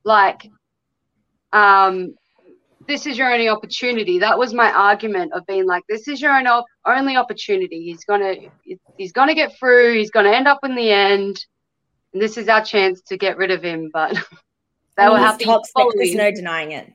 [0.03, 0.51] like,
[1.53, 2.17] um,
[2.91, 4.19] this is your only opportunity.
[4.19, 7.85] That was my argument of being like, this is your own op- only opportunity.
[7.85, 8.35] He's gonna,
[8.97, 9.95] he's gonna get through.
[9.95, 11.37] He's gonna end up in the end.
[12.13, 13.91] And this is our chance to get rid of him.
[13.93, 14.13] But
[14.97, 15.45] they And were he's happy.
[15.45, 15.87] toxic.
[15.95, 16.93] There's no denying it.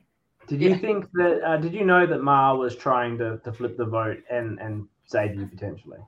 [0.48, 0.76] Did you Yeah.
[0.76, 1.40] think that?
[1.42, 4.86] Uh, did you know that Ma was trying to, to flip the vote and and
[5.06, 5.98] save you potentially?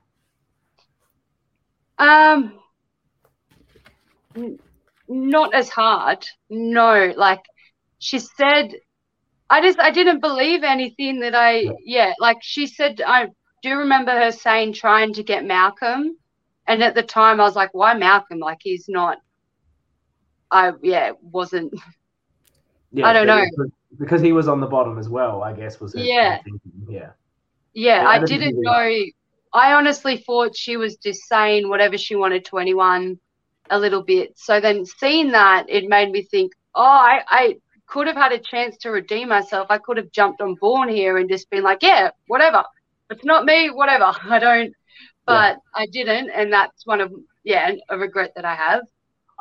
[1.97, 2.59] Um,
[4.35, 4.59] n-
[5.07, 6.25] not as hard.
[6.49, 7.41] No, like
[7.97, 8.75] she said,
[9.49, 12.13] I just I didn't believe anything that I Yeah.
[12.19, 13.27] like she said I
[13.63, 16.17] do remember her saying trying to get Malcolm
[16.67, 18.39] and at the time I was like, why Malcolm?
[18.39, 19.17] Like he's not
[20.51, 21.73] I yeah, wasn't
[22.91, 23.43] Yeah, I don't know.
[23.97, 26.39] because- he was on the bottom as well, I guess was her Yeah.
[26.87, 27.11] Yeah.
[27.73, 29.03] yeah, Yeah, I I didn't know
[29.51, 33.19] I honestly thought she was just saying whatever she wanted to anyone
[33.71, 34.37] a little bit.
[34.37, 37.55] So then seeing that it made me think, oh I, I
[37.89, 39.67] could have had a chance to redeem myself.
[39.69, 42.63] I could have jumped on board here and just been like, yeah, whatever.
[43.09, 44.13] It's not me, whatever.
[44.29, 44.73] I don't
[45.29, 47.13] but I didn't, and that's one of
[47.43, 48.81] yeah a regret that I have.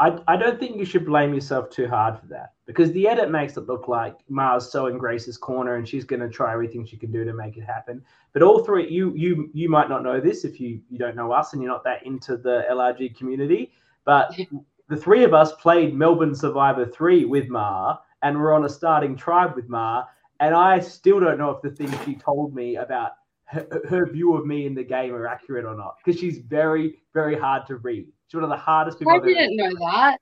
[0.01, 3.33] I, I don't think you should blame yourself too hard for that because the edit
[3.33, 6.87] makes it look like Ma's so in Grace's corner and she's going to try everything
[6.87, 8.01] she can do to make it happen.
[8.33, 11.33] But all three, you you you might not know this if you you don't know
[11.33, 13.73] us and you're not that into the LRG community,
[14.05, 14.31] but
[14.89, 19.17] the three of us played Melbourne Survivor three with Ma and we're on a starting
[19.17, 20.05] tribe with Ma,
[20.41, 23.13] and I still don't know if the things she told me about
[23.45, 26.99] her, her view of me in the game are accurate or not because she's very
[27.15, 28.07] very hard to read.
[28.27, 30.19] She's one of the hardest people I I've ever didn't know that.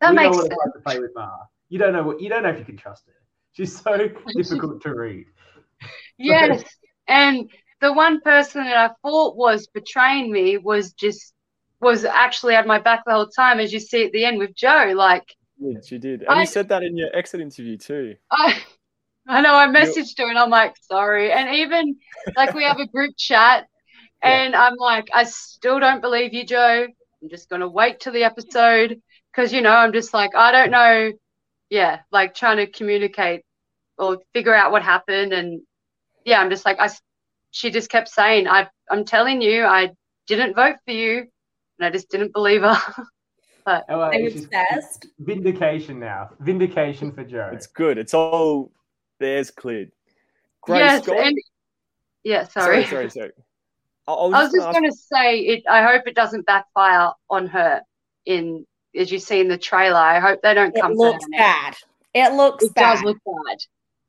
[0.00, 0.48] That we makes sense.
[0.48, 1.30] like to play with Ma.
[1.68, 3.12] You don't know what you don't know if you can trust her.
[3.52, 3.96] She's so
[4.36, 5.26] difficult to read.
[6.16, 6.62] Yes,
[7.08, 7.50] and
[7.80, 11.34] the one person that I thought was betraying me was just
[11.80, 14.54] was actually at my back the whole time, as you see at the end with
[14.54, 14.92] Joe.
[14.94, 16.22] Like Yeah, she did.
[16.22, 18.16] And I- you said that in your exit interview too.
[18.30, 18.60] I,
[19.28, 21.32] I know I messaged her and I'm like, sorry.
[21.32, 21.96] And even
[22.36, 23.66] like we have a group chat,
[24.22, 26.86] and I'm like, I still don't believe you, Joe.
[27.22, 29.00] I'm just gonna wait till the episode
[29.32, 31.12] because you know I'm just like I don't know.
[31.70, 33.42] Yeah, like trying to communicate
[33.98, 35.62] or figure out what happened, and
[36.24, 36.90] yeah, I'm just like I.
[37.50, 39.92] She just kept saying, "I, I'm telling you, I
[40.26, 41.18] didn't vote for you,
[41.78, 42.76] and I just didn't believe her."
[43.66, 45.06] Oh, well, I'm she's- obsessed.
[45.18, 46.30] Vindication now.
[46.40, 47.50] Vindication for Joe.
[47.52, 47.98] It's good.
[47.98, 48.70] It's all
[49.20, 49.90] there's cleared.
[50.62, 51.26] Grace, yes, go on.
[51.28, 51.38] and
[52.24, 53.08] yeah, sorry, sorry.
[53.08, 53.32] sorry, sorry.
[54.06, 55.64] I, I was I was just just gonna say it.
[55.68, 57.82] I hope it doesn't backfire on her
[58.26, 59.96] in as you see in the trailer.
[59.98, 61.38] I hope they don't It come looks for her.
[61.38, 61.74] bad.
[62.14, 62.94] It looks It bad.
[62.94, 63.58] does look bad,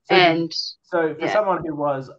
[0.03, 0.53] So, and
[0.83, 1.33] so for yeah.
[1.33, 2.09] someone who was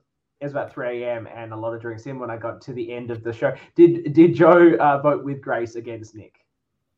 [0.40, 1.26] it was about 3 a.m.
[1.34, 3.54] and a lot of drinks in when I got to the end of the show,
[3.74, 6.34] did did Joe uh, vote with Grace against Nick?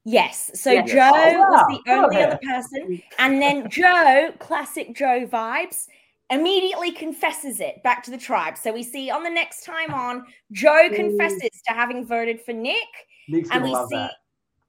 [0.05, 0.51] Yes.
[0.55, 0.90] So Yes.
[0.90, 1.51] Joe Oh, wow.
[1.51, 3.03] was the only other person.
[3.18, 5.86] And then Joe, classic Joe vibes,
[6.30, 8.57] immediately confesses it back to the tribe.
[8.57, 12.86] So we see on the next time on, Joe confesses to having voted for Nick.
[13.28, 14.09] Nick's And we see,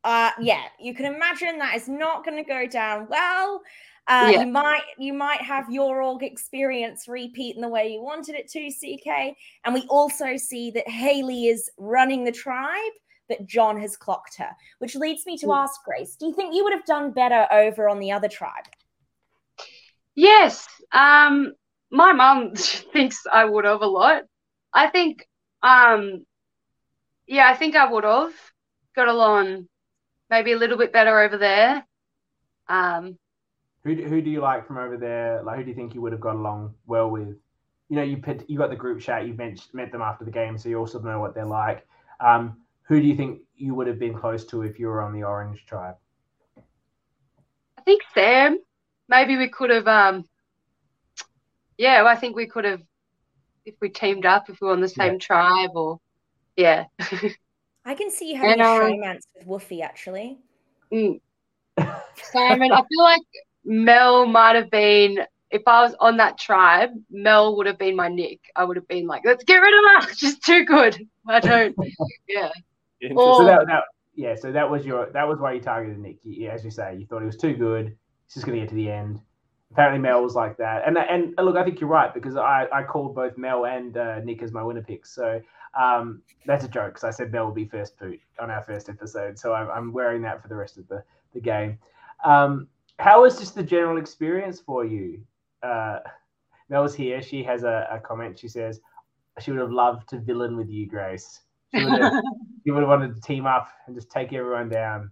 [0.04, 3.62] uh, yeah, you can imagine that is not going to go down well.
[4.08, 4.42] Uh, Yeah.
[4.42, 8.50] You might you might have your org experience repeat in the way you wanted it
[8.50, 9.36] to, CK.
[9.66, 12.92] And we also see that Haley is running the tribe,
[13.30, 14.50] but John has clocked her,
[14.80, 15.64] which leads me to Mm.
[15.64, 18.66] ask Grace: Do you think you would have done better over on the other tribe?
[20.16, 21.54] yes, um,
[21.92, 24.24] my mum thinks I would have a lot.
[24.74, 25.28] I think,
[25.64, 26.26] um,
[27.28, 28.34] yeah, I think I would have
[28.96, 29.68] got along
[30.30, 31.86] maybe a little bit better over there.
[32.68, 33.18] Um,
[33.84, 35.42] Who do, who do you like from over there?
[35.44, 37.30] Like who do you think you would have got along well with?
[37.90, 39.26] You know, you put, you got the group chat.
[39.26, 41.88] You met met them after the game, so you also know what they're like.
[42.20, 42.58] Um,
[42.90, 45.24] who do you think you would have been close to if you were on the
[45.24, 45.96] Orange tribe?
[47.78, 48.60] I think Sam.
[49.08, 49.88] Maybe we could have.
[49.88, 50.26] Um,
[51.78, 52.82] yeah, I think we could have
[53.66, 55.06] if we teamed up, if we were on the Yeah.
[55.06, 56.00] same tribe, or
[56.58, 56.86] yeah.
[57.86, 60.38] I can see you having And, a um, with Woofy, actually.
[60.92, 61.22] Mm.
[62.16, 63.22] Simon, I feel like
[63.64, 65.20] Mel might have been.
[65.52, 68.40] If I was on that tribe, Mel would have been my Nick.
[68.56, 70.14] I would have been like, let's get rid of her.
[70.18, 71.08] She's too good.
[71.28, 71.76] I don't.
[72.28, 72.50] Yeah.
[73.02, 73.84] So that, that
[74.16, 76.18] yeah, so that was your that was why you targeted Nick.
[76.24, 77.96] You, as you say, you thought he was too good.
[78.26, 79.22] He's just going to get to the end.
[79.72, 82.84] Apparently, Mel was like that, and and look, I think you're right because I, I
[82.84, 85.14] called both Mel and uh, Nick as my winner picks.
[85.14, 85.40] So
[85.80, 88.90] um, that's a joke because I said Mel will be first boot on our first
[88.90, 89.38] episode.
[89.38, 91.78] So I'm, I'm wearing that for the rest of the the game.
[92.26, 95.22] Um, how was just the general experience for you?
[95.64, 96.00] Uh,
[96.70, 97.22] Mel's here.
[97.22, 98.38] She has a, a comment.
[98.38, 98.82] She says
[99.40, 101.42] she would have loved to villain with you, Grace.
[101.74, 102.24] She would have,
[102.70, 105.12] you would have wanted to team up and just take everyone down,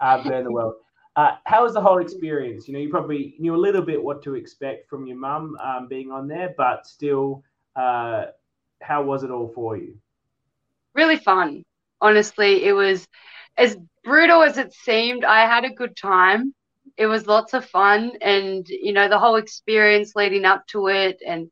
[0.00, 0.74] uh, burn the world.
[1.16, 2.66] Uh, how was the whole experience?
[2.68, 5.86] You know, you probably knew a little bit what to expect from your mum um,
[5.86, 7.44] being on there, but still,
[7.76, 8.26] uh,
[8.80, 9.94] how was it all for you?
[10.94, 11.64] really fun.
[12.00, 13.06] Honestly, it was
[13.58, 15.24] as brutal as it seemed.
[15.24, 16.54] I had a good time.
[16.96, 21.22] It was lots of fun, and you know the whole experience leading up to it,
[21.26, 21.50] and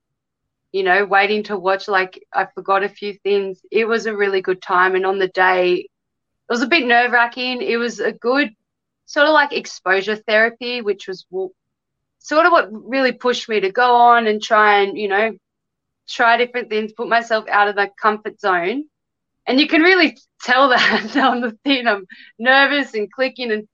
[0.72, 1.88] you know waiting to watch.
[1.88, 3.60] Like I forgot a few things.
[3.70, 5.88] It was a really good time, and on the day, it
[6.48, 7.62] was a bit nerve wracking.
[7.62, 8.50] It was a good
[9.06, 11.26] sort of like exposure therapy, which was
[12.18, 15.32] sort of what really pushed me to go on and try and you know
[16.08, 18.84] try different things, put myself out of my comfort zone.
[19.46, 21.86] And you can really tell that on the thing.
[21.86, 22.06] I'm
[22.38, 23.68] nervous and clicking and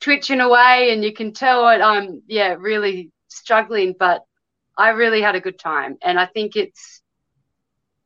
[0.00, 1.80] twitching away, and you can tell it.
[1.80, 4.22] I'm yeah really struggling, but
[4.78, 7.02] I really had a good time, and I think it's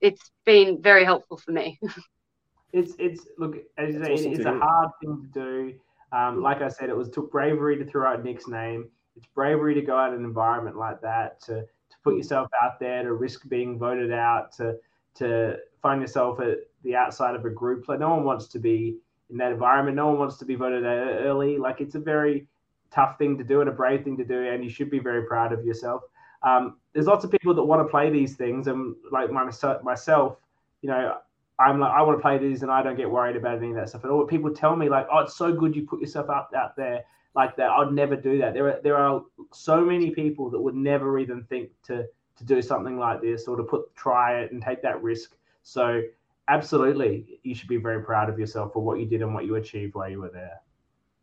[0.01, 1.79] it's been very helpful for me.
[2.73, 4.59] it's it's look as you say, awesome it's a hear.
[4.59, 5.75] hard thing to do.
[6.17, 8.89] Um, like I said, it was took bravery to throw out Nick's name.
[9.17, 12.81] It's bravery to go out in an environment like that to to put yourself out
[12.81, 14.79] there to risk being voted out to
[15.17, 17.87] to find yourself at the outside of a group.
[17.87, 18.97] Like no one wants to be
[19.31, 19.97] in that environment.
[19.97, 21.59] No one wants to be voted out early.
[21.59, 22.47] Like it's a very
[22.91, 25.25] tough thing to do and a brave thing to do, and you should be very
[25.25, 26.03] proud of yourself.
[26.45, 30.37] Um, there's lots of people that want to play these things, and like myself, myself,
[30.81, 31.17] you know,
[31.59, 33.77] I'm like, I want to play these, and I don't get worried about any of
[33.77, 34.03] that stuff.
[34.05, 36.77] And all people tell me, like, oh, it's so good you put yourself up out
[36.77, 37.71] there like that.
[37.71, 38.55] I'd never do that.
[38.55, 39.23] There are there are
[39.53, 43.57] so many people that would never even think to to do something like this or
[43.57, 45.37] to put try it and take that risk.
[45.63, 46.03] So
[46.49, 49.57] absolutely, you should be very proud of yourself for what you did and what you
[49.57, 50.61] achieved while you were there.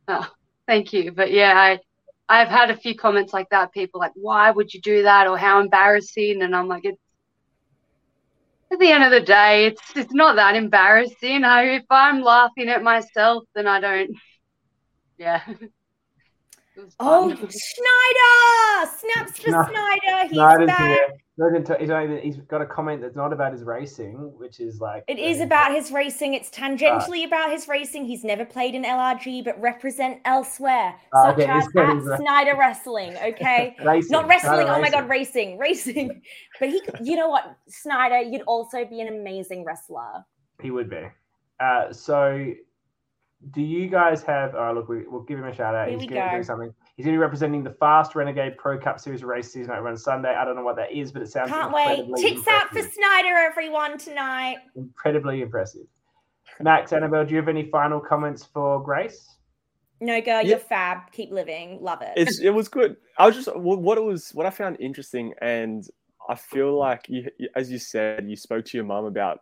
[0.08, 0.28] Oh,
[0.66, 1.12] thank you.
[1.12, 1.80] But yeah, I
[2.30, 3.74] I've had a few comments like that.
[3.74, 6.42] People like, why would you do that, or how embarrassing?
[6.44, 7.02] And I'm like, it's
[8.72, 11.44] at the end of the day, it's it's not that embarrassing.
[11.44, 14.12] I, if I'm laughing at myself, then I don't.
[15.18, 15.42] Yeah.
[16.80, 17.30] It was Oh.
[17.30, 18.92] Schneider!
[18.98, 20.24] Snaps for Schne- Snyder.
[20.28, 20.88] He's Schneider's back.
[20.90, 21.08] here.
[21.38, 24.14] Not even t- he's not even- he's got a comment that's not about his racing,
[24.38, 26.34] which is like It is uh, about his racing.
[26.34, 28.06] It's tangentially about his racing.
[28.06, 32.10] He's never played in LRG, but represent elsewhere, Ah, such okay, as it's at his,
[32.10, 33.16] uh, Snyder Wrestling.
[33.24, 34.12] Okay, racing.
[34.12, 34.62] not wrestling.
[34.66, 36.22] Schneider Oh my god, racing, racing.
[36.60, 40.26] But he, you know what, Snyder, you'd also be an amazing wrestler.
[40.62, 41.04] He would be.
[41.62, 42.54] Uh, so,
[43.52, 44.54] do you guys have?
[44.56, 45.88] Oh, look, we, we'll give him a shout out.
[45.88, 46.74] Here He's we going to do something.
[46.98, 50.04] He's going to be representing the Fast Renegade Pro Cup Series race season that runs
[50.04, 50.36] Sunday.
[50.36, 52.00] I don't know what that is, but it sounds Can't wait.
[52.00, 52.82] incredibly Tits out for.
[52.82, 54.58] Snyder, everyone, tonight.
[54.76, 55.84] incredibly impressive.
[56.60, 59.38] Max, Annabelle, do you have any final comments for Grace?
[60.02, 60.50] No, girl, Yeah.
[60.50, 61.10] you're fab.
[61.14, 61.80] Keep living.
[61.82, 62.14] Love it.
[62.18, 62.98] it's it was good.
[63.18, 65.84] I was just what it was what I found interesting, and
[66.30, 69.40] I feel like you, you- as you said, you spoke to your mum about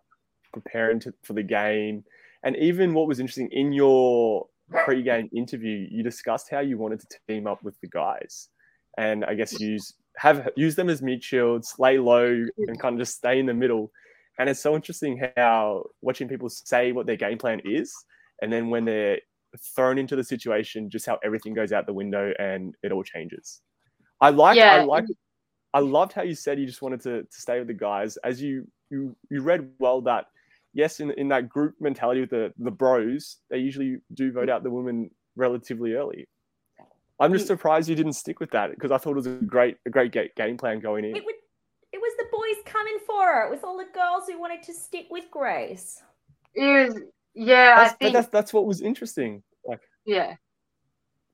[0.54, 2.04] preparing to, for the game,
[2.48, 4.48] and even what was interesting in your
[4.86, 8.48] pre-game interview, you discussed how you wanted to team up with the guys,
[8.98, 13.00] and I guess use have use them as mid shields, lay low, and kind of
[13.00, 13.92] just stay in the middle.
[14.40, 17.94] And it's so interesting how watching people say what their game plan is,
[18.42, 19.20] and then when they're
[19.76, 23.62] thrown into the situation, just how everything goes out the window and it all changes.
[24.22, 25.04] I like, I like,
[25.74, 28.16] I loved how you said you just wanted to, to stay with the guys.
[28.24, 30.28] As you you you read well that
[30.74, 34.64] yes, in in that group mentality with the the bros, they usually do vote out
[34.64, 36.28] the women relatively early.
[37.20, 39.78] I'm just surprised you didn't stick with that because I thought it was a great
[39.86, 41.16] a great ga- game plan going in.
[41.16, 41.36] It would.
[41.94, 43.48] It was the boys coming for her.
[43.48, 46.04] It was all the girls who wanted to stick with Grace.
[46.54, 47.02] It was,
[47.34, 49.44] yeah, That's, I think that's that's what was interesting.
[49.66, 50.36] Like Yeah.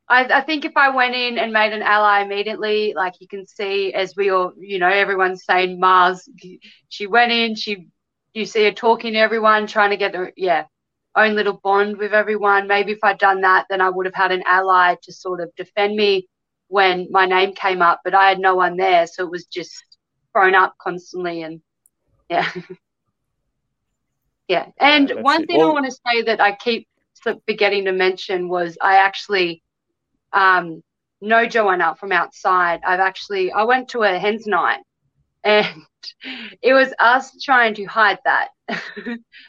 [0.09, 3.47] I, I think if I went in and made an ally immediately, like you can
[3.47, 6.27] see, as we all, you know, everyone's saying Mars,
[6.89, 7.87] she went in, she,
[8.33, 10.65] you see her talking to everyone, trying to get her, yeah,
[11.15, 12.67] own little bond with everyone.
[12.67, 15.53] Maybe if I'd done that, then I would have had an ally to sort of
[15.55, 16.27] defend me
[16.67, 19.05] when my name came up, but I had no one there.
[19.05, 19.83] So it was just
[20.31, 21.43] thrown up constantly.
[21.43, 21.61] And
[22.29, 22.49] yeah.
[24.47, 24.67] yeah.
[24.79, 26.87] And that's one thing I want to say that I keep
[27.45, 29.61] forgetting to mention was I actually
[30.31, 30.83] um,
[31.21, 32.81] know Joanna from outside.
[32.85, 34.79] I've actually I went to a hens night,
[35.43, 35.83] and
[36.61, 38.49] it was us trying to hide that.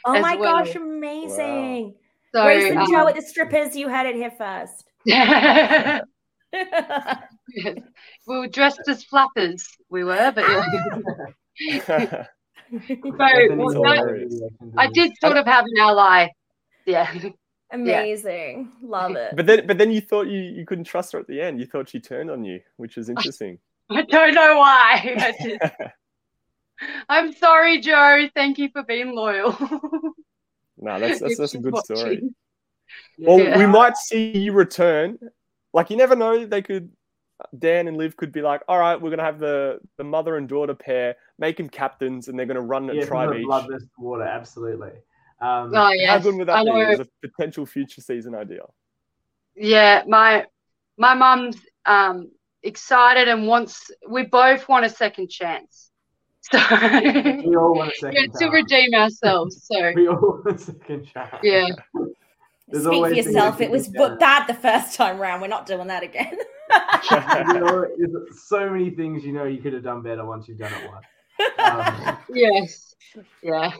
[0.05, 0.63] Oh my well.
[0.63, 1.95] gosh, amazing.
[2.33, 4.85] so Grace and um, Joe at the strippers, you had it here first.
[5.05, 6.03] yes.
[8.27, 9.67] we were dressed as flappers.
[9.89, 10.65] We were, but yeah.
[11.85, 12.25] so
[12.71, 16.27] well, that- I did sort of have an ally.
[16.85, 17.13] Yeah.
[17.71, 18.71] amazing.
[18.81, 19.35] Love it.
[19.35, 21.59] but then but then you thought you, you couldn't trust her at the end.
[21.59, 23.59] You thought she turned on you, which is interesting.
[23.89, 25.15] I don't know why.
[25.19, 25.61] I did.
[27.09, 28.27] I'm sorry, Joe.
[28.33, 29.51] Thank you for being loyal.
[30.77, 31.99] no, that's that's, that's a she's good story.
[32.15, 32.35] watching.
[33.19, 33.57] Well, Yeah.
[33.57, 35.17] we might see you return.
[35.73, 36.91] Like you never know, they could
[37.57, 40.47] Dan and Liv could be like, all right, we're gonna have the the mother and
[40.47, 43.47] daughter pair, make them captains, and they're gonna run a yeah, tribe from the each.
[43.47, 44.91] bloodless water, absolutely.
[45.41, 46.23] Um, Oh, How yes.
[46.23, 46.87] good would I that be know.
[46.87, 48.61] as a potential future season idea?
[49.55, 50.45] Yeah, my
[50.97, 52.31] my mum's um
[52.65, 55.91] excited and wants we both want a second chance.
[56.51, 58.53] So we all want a yeah, second to chance.
[58.53, 59.67] redeem ourselves.
[59.71, 61.35] So We all want a second chance.
[61.41, 61.69] yeah.
[62.67, 63.61] There's Speak for yourself.
[63.61, 64.17] It was can be bu- done.
[64.19, 65.41] bad the first time round.
[65.41, 66.37] We're not doing that again.
[67.49, 70.57] you know, there's so many things you know you could have done better once you've
[70.59, 71.05] done it once.
[71.59, 72.95] Um, Yes.
[73.41, 73.71] Yeah.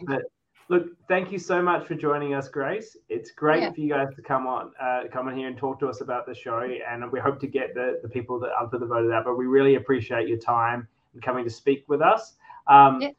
[0.68, 2.97] Look, thank you so much for joining us, Grace.
[3.07, 3.72] It's great Yeah.
[3.72, 6.26] for you guys to come on, uh, come on here and talk to us about
[6.26, 9.26] the show, and we hope to get the, the people that other that voted out.
[9.26, 12.36] But we really appreciate your time and coming to speak with us.
[12.68, 13.11] Um, Yeah.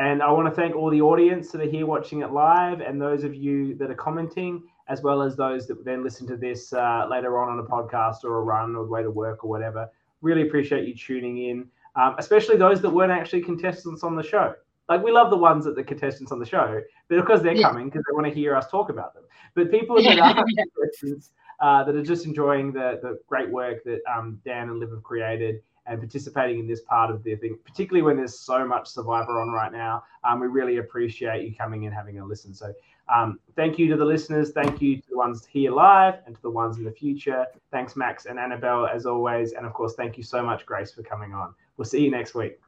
[0.00, 3.00] And I want to thank all the audience that are here watching it live, and
[3.02, 6.72] those of you that are commenting, as well as those that then listen to this
[6.72, 9.90] uh, later on on a podcast or a run or way to work or whatever.
[10.22, 14.54] Really appreciate you tuning in, um, especially those that weren't actually contestants on the show.
[14.88, 17.68] Like we love the ones that the contestants on the show, but because they're Yeah.
[17.68, 19.24] coming because they want to hear us talk about them.
[19.54, 21.30] But people that are contestants
[21.60, 25.02] uh, that are just enjoying the the great work that um, Dan and Liv have
[25.02, 29.40] created and participating in this part of the thing, particularly when there's so much Survivor
[29.40, 30.04] on right now.
[30.22, 32.52] Um, we really appreciate you coming and having a listen.
[32.52, 32.74] So
[33.08, 34.52] um, thank you to the listeners.
[34.52, 37.46] Thank you to the ones here live and to the ones in the future.
[37.70, 39.52] Thanks, Max and Annabelle, as always.
[39.52, 41.54] And of course, thank you so much, Grace, for coming on.
[41.78, 42.60] We'll see you next week.